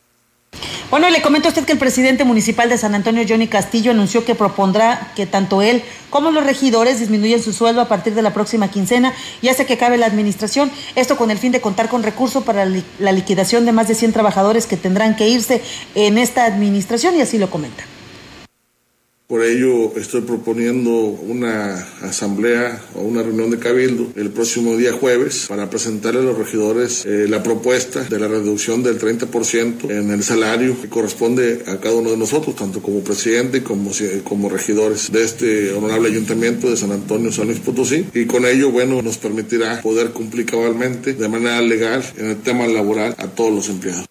[0.91, 4.25] Bueno, le comento a usted que el presidente municipal de San Antonio, Johnny Castillo, anunció
[4.25, 8.33] que propondrá que tanto él como los regidores disminuyan su sueldo a partir de la
[8.33, 9.13] próxima quincena
[9.43, 10.71] y hace que acabe la administración.
[10.95, 14.15] Esto con el fin de contar con recursos para la liquidación de más de 100
[14.15, 15.63] trabajadores que tendrán que irse
[15.95, 17.85] en esta administración y así lo comenta.
[19.29, 25.45] Por ello estoy proponiendo una asamblea o una reunión de cabildo el próximo día jueves
[25.51, 30.23] para presentarle a los regidores eh, la propuesta de la reducción del 30% en el
[30.23, 33.91] salario que corresponde a cada uno de nosotros, tanto como presidente como,
[34.25, 38.07] como regidores de este honorable ayuntamiento de San Antonio, San Luis Potosí.
[38.15, 42.67] Y con ello, bueno, nos permitirá poder cumplir cabalmente de manera legal en el tema
[42.67, 44.09] laboral a todos los empleados.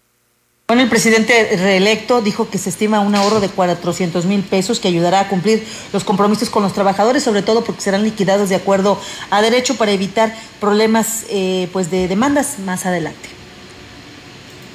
[0.68, 5.20] El presidente reelecto dijo que se estima un ahorro de 400 mil pesos que ayudará
[5.20, 5.62] a cumplir
[5.94, 9.00] los compromisos con los trabajadores, sobre todo porque serán liquidados de acuerdo
[9.30, 13.30] a derecho para evitar problemas eh, pues de demandas más adelante.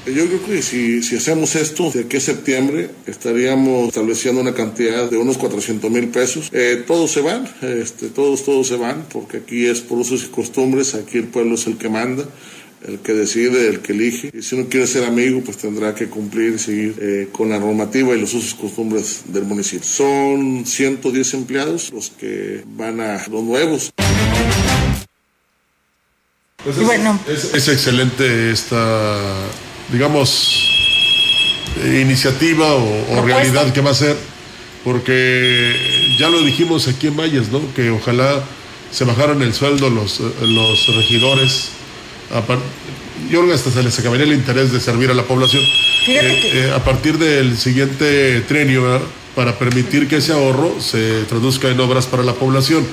[0.08, 5.08] Yo creo que si, si hacemos esto, de aquí a septiembre estaríamos estableciendo una cantidad
[5.10, 6.50] de unos 400 mil pesos.
[6.54, 10.28] Eh, todos se van, este, todos, todos se van, porque aquí es por usos y
[10.30, 12.26] costumbres, aquí el pueblo es el que manda
[12.88, 14.32] el que decide, el que elige.
[14.34, 17.60] Y si uno quiere ser amigo, pues tendrá que cumplir y seguir eh, con la
[17.60, 19.88] normativa y los usos y costumbres del municipio.
[19.88, 23.92] Son 110 empleados los que van a los nuevos.
[26.64, 27.20] Pues es, bueno.
[27.28, 29.20] es, excelente esta,
[29.92, 30.70] digamos,
[31.86, 34.16] iniciativa o, realidad que va a ser,
[34.86, 35.76] porque
[36.18, 37.62] ya lo dijimos aquí en Valles, ¿no?
[37.74, 38.44] Que ojalá
[38.92, 41.72] se bajaran el sueldo los, los regidores
[43.30, 45.64] yo creo que hasta se les acabaría el interés de servir a la población.
[46.08, 49.02] Eh, eh, a partir del siguiente trenio,
[49.36, 52.86] para permitir que ese ahorro se traduzca en obras para la población.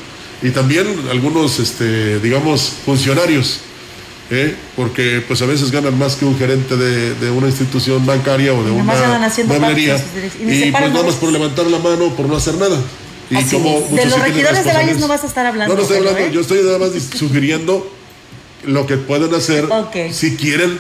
[0.43, 3.61] Y también algunos, este, digamos, funcionarios,
[4.31, 4.55] ¿eh?
[4.77, 8.71] porque pues a veces ganan más que un gerente de, una institución bancaria o de
[8.71, 8.95] una
[9.47, 10.03] mueblería.
[10.41, 12.81] Y pues nada más por levantar la mano, por no hacer nada.
[13.29, 15.75] Y como de los regidores de Valles no vas a estar hablando.
[15.75, 18.00] No, no estoy hablando, yo estoy nada más sugiriendo
[18.65, 19.69] lo que pueden hacer
[20.13, 20.79] si quieren,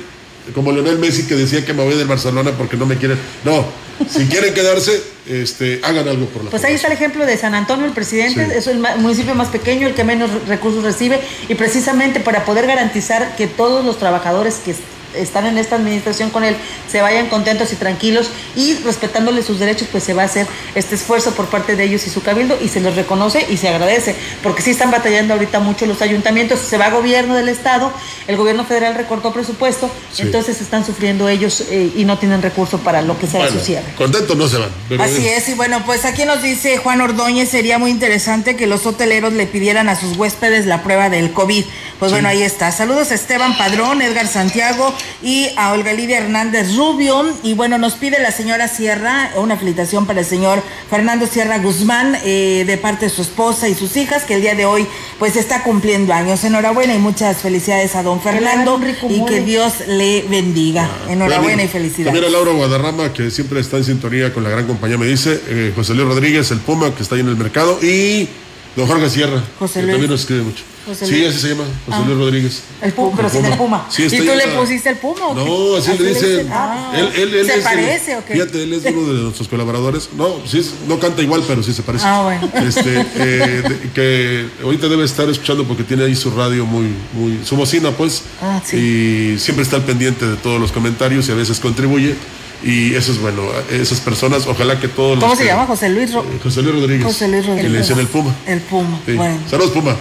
[0.55, 3.19] como Leonel Messi que decía que me voy del Barcelona porque no me quieren.
[3.45, 3.65] No,
[4.09, 7.55] si quieren quedarse, este, hagan algo por la Pues ahí está el ejemplo de San
[7.55, 12.21] Antonio, el presidente, es el municipio más pequeño, el que menos recursos recibe, y precisamente
[12.21, 14.75] para poder garantizar que todos los trabajadores que
[15.15, 16.57] están en esta administración con él
[16.91, 20.95] se vayan contentos y tranquilos y respetándole sus derechos, pues se va a hacer este
[20.95, 24.15] esfuerzo por parte de ellos y su cabildo y se les reconoce y se agradece,
[24.43, 27.93] porque sí están batallando ahorita mucho los ayuntamientos, se va a gobierno del estado,
[28.27, 33.03] el gobierno federal recortó presupuesto, entonces están sufriendo ellos eh, y no tienen recursos para
[33.03, 33.87] lo que sea su cierre.
[33.97, 34.71] Contentos no se van.
[35.01, 38.87] Así es, y bueno, pues aquí nos dice Juan Ordóñez, sería muy interesante que los
[38.87, 41.65] hoteleros le pidieran a sus huéspedes la prueba del COVID.
[41.99, 42.73] Pues bueno, ahí está.
[42.73, 47.25] Saludos a Esteban Padrón, Edgar Santiago, y a Olga Lidia Hernández Rubio.
[47.43, 52.17] Y bueno, nos pide la señora Sierra una felicitación para el señor Fernando Sierra Guzmán
[52.25, 54.87] eh, de parte de su esposa y sus hijas, que el día de hoy
[55.19, 56.43] pues está cumpliendo años.
[56.45, 60.89] Enhorabuena y muchas felicidades a don Fernando y que Dios le bendiga.
[60.91, 62.07] Ah, Enhorabuena y felicidades.
[62.13, 65.41] También a Laura Guadarrama, que siempre está en sintonía con la gran compañía, me dice,
[65.49, 68.29] eh, José Luis Rodríguez, el Puma, que está ahí en el mercado, y
[68.77, 69.87] don Jorge Sierra, José Luis.
[69.87, 70.70] que también nos escribe mucho.
[70.95, 72.05] Sí, así se llama, José ah.
[72.07, 72.63] Luis Rodríguez.
[72.81, 73.87] El Puma, pero sin el Puma.
[73.97, 75.45] ¿Y tú le pusiste el Puma o qué?
[75.45, 76.47] No, así, le dice.
[76.51, 76.93] Ah.
[76.97, 78.33] él, él, él ¿Se es parece o qué?
[78.33, 80.09] Fíjate, él es uno de nuestros colaboradores.
[80.17, 82.05] No, sí, no canta igual, pero sí se parece.
[82.07, 82.51] Ah, bueno.
[82.67, 87.57] Este, eh, que ahorita debe estar escuchando porque tiene ahí su radio muy, muy, su
[87.57, 88.23] bocina, pues.
[88.41, 88.77] Ah, sí.
[88.77, 92.15] Y siempre está al pendiente de todos los comentarios y a veces contribuye.
[92.63, 95.65] Y eso es bueno, esas personas, ojalá que todos ¿Cómo se llama?
[95.67, 96.11] José Luis,
[96.43, 97.07] José Luis Rodríguez.
[97.07, 97.67] José Luis Rodríguez.
[97.67, 98.35] Que le dicen el Puma.
[98.47, 99.39] El Puma, bueno.
[99.49, 99.97] Saludos, Puma.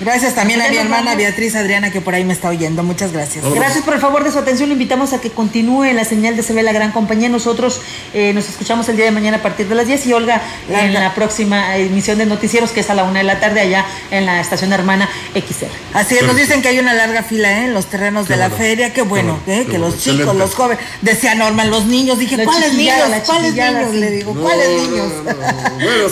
[0.00, 2.82] Gracias también a mi hermana Beatriz Adriana que por ahí me está oyendo.
[2.82, 3.44] Muchas gracias.
[3.54, 4.68] Gracias por el favor de su atención.
[4.68, 7.28] Le invitamos a que continúe la señal de Se ve la gran compañía.
[7.28, 7.80] Nosotros
[8.12, 10.92] eh, nos escuchamos el día de mañana a partir de las 10 y Olga en
[10.92, 14.26] la próxima emisión de noticieros que es a la una de la tarde allá en
[14.26, 15.70] la estación hermana XR.
[15.94, 17.64] Así es, nos dicen que hay una larga fila ¿eh?
[17.66, 18.92] en los terrenos de la feria.
[18.92, 19.66] Qué bueno, ¿eh?
[19.70, 22.18] que los chicos, los jóvenes, decía Norman, los niños.
[22.18, 22.96] Dije, ¿cuáles niños?
[23.24, 23.94] ¿Cuáles niños?
[23.94, 25.12] Le digo, ¿cuáles niños?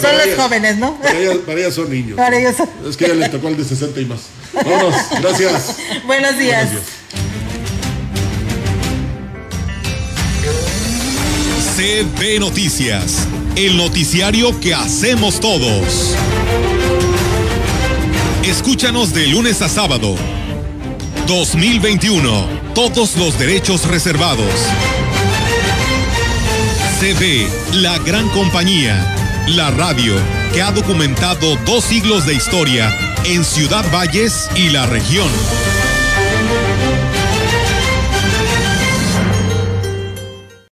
[0.00, 0.96] son los jóvenes, ¿no?
[0.96, 2.16] Para ellas, para ellas son niños.
[2.16, 2.68] Para ellos son...
[2.88, 4.20] Es que ya le tocó el de 60 y más.
[4.52, 5.76] Vámonos, gracias.
[6.06, 6.70] Buenos días.
[11.76, 16.14] CB Noticias, el noticiario que hacemos todos.
[18.44, 20.14] Escúchanos de lunes a sábado.
[21.26, 22.46] 2021.
[22.74, 24.46] Todos los derechos reservados.
[27.00, 29.44] CB, la gran compañía.
[29.48, 30.14] La radio
[30.52, 35.28] que ha documentado dos siglos de historia en Ciudad Valles y la región.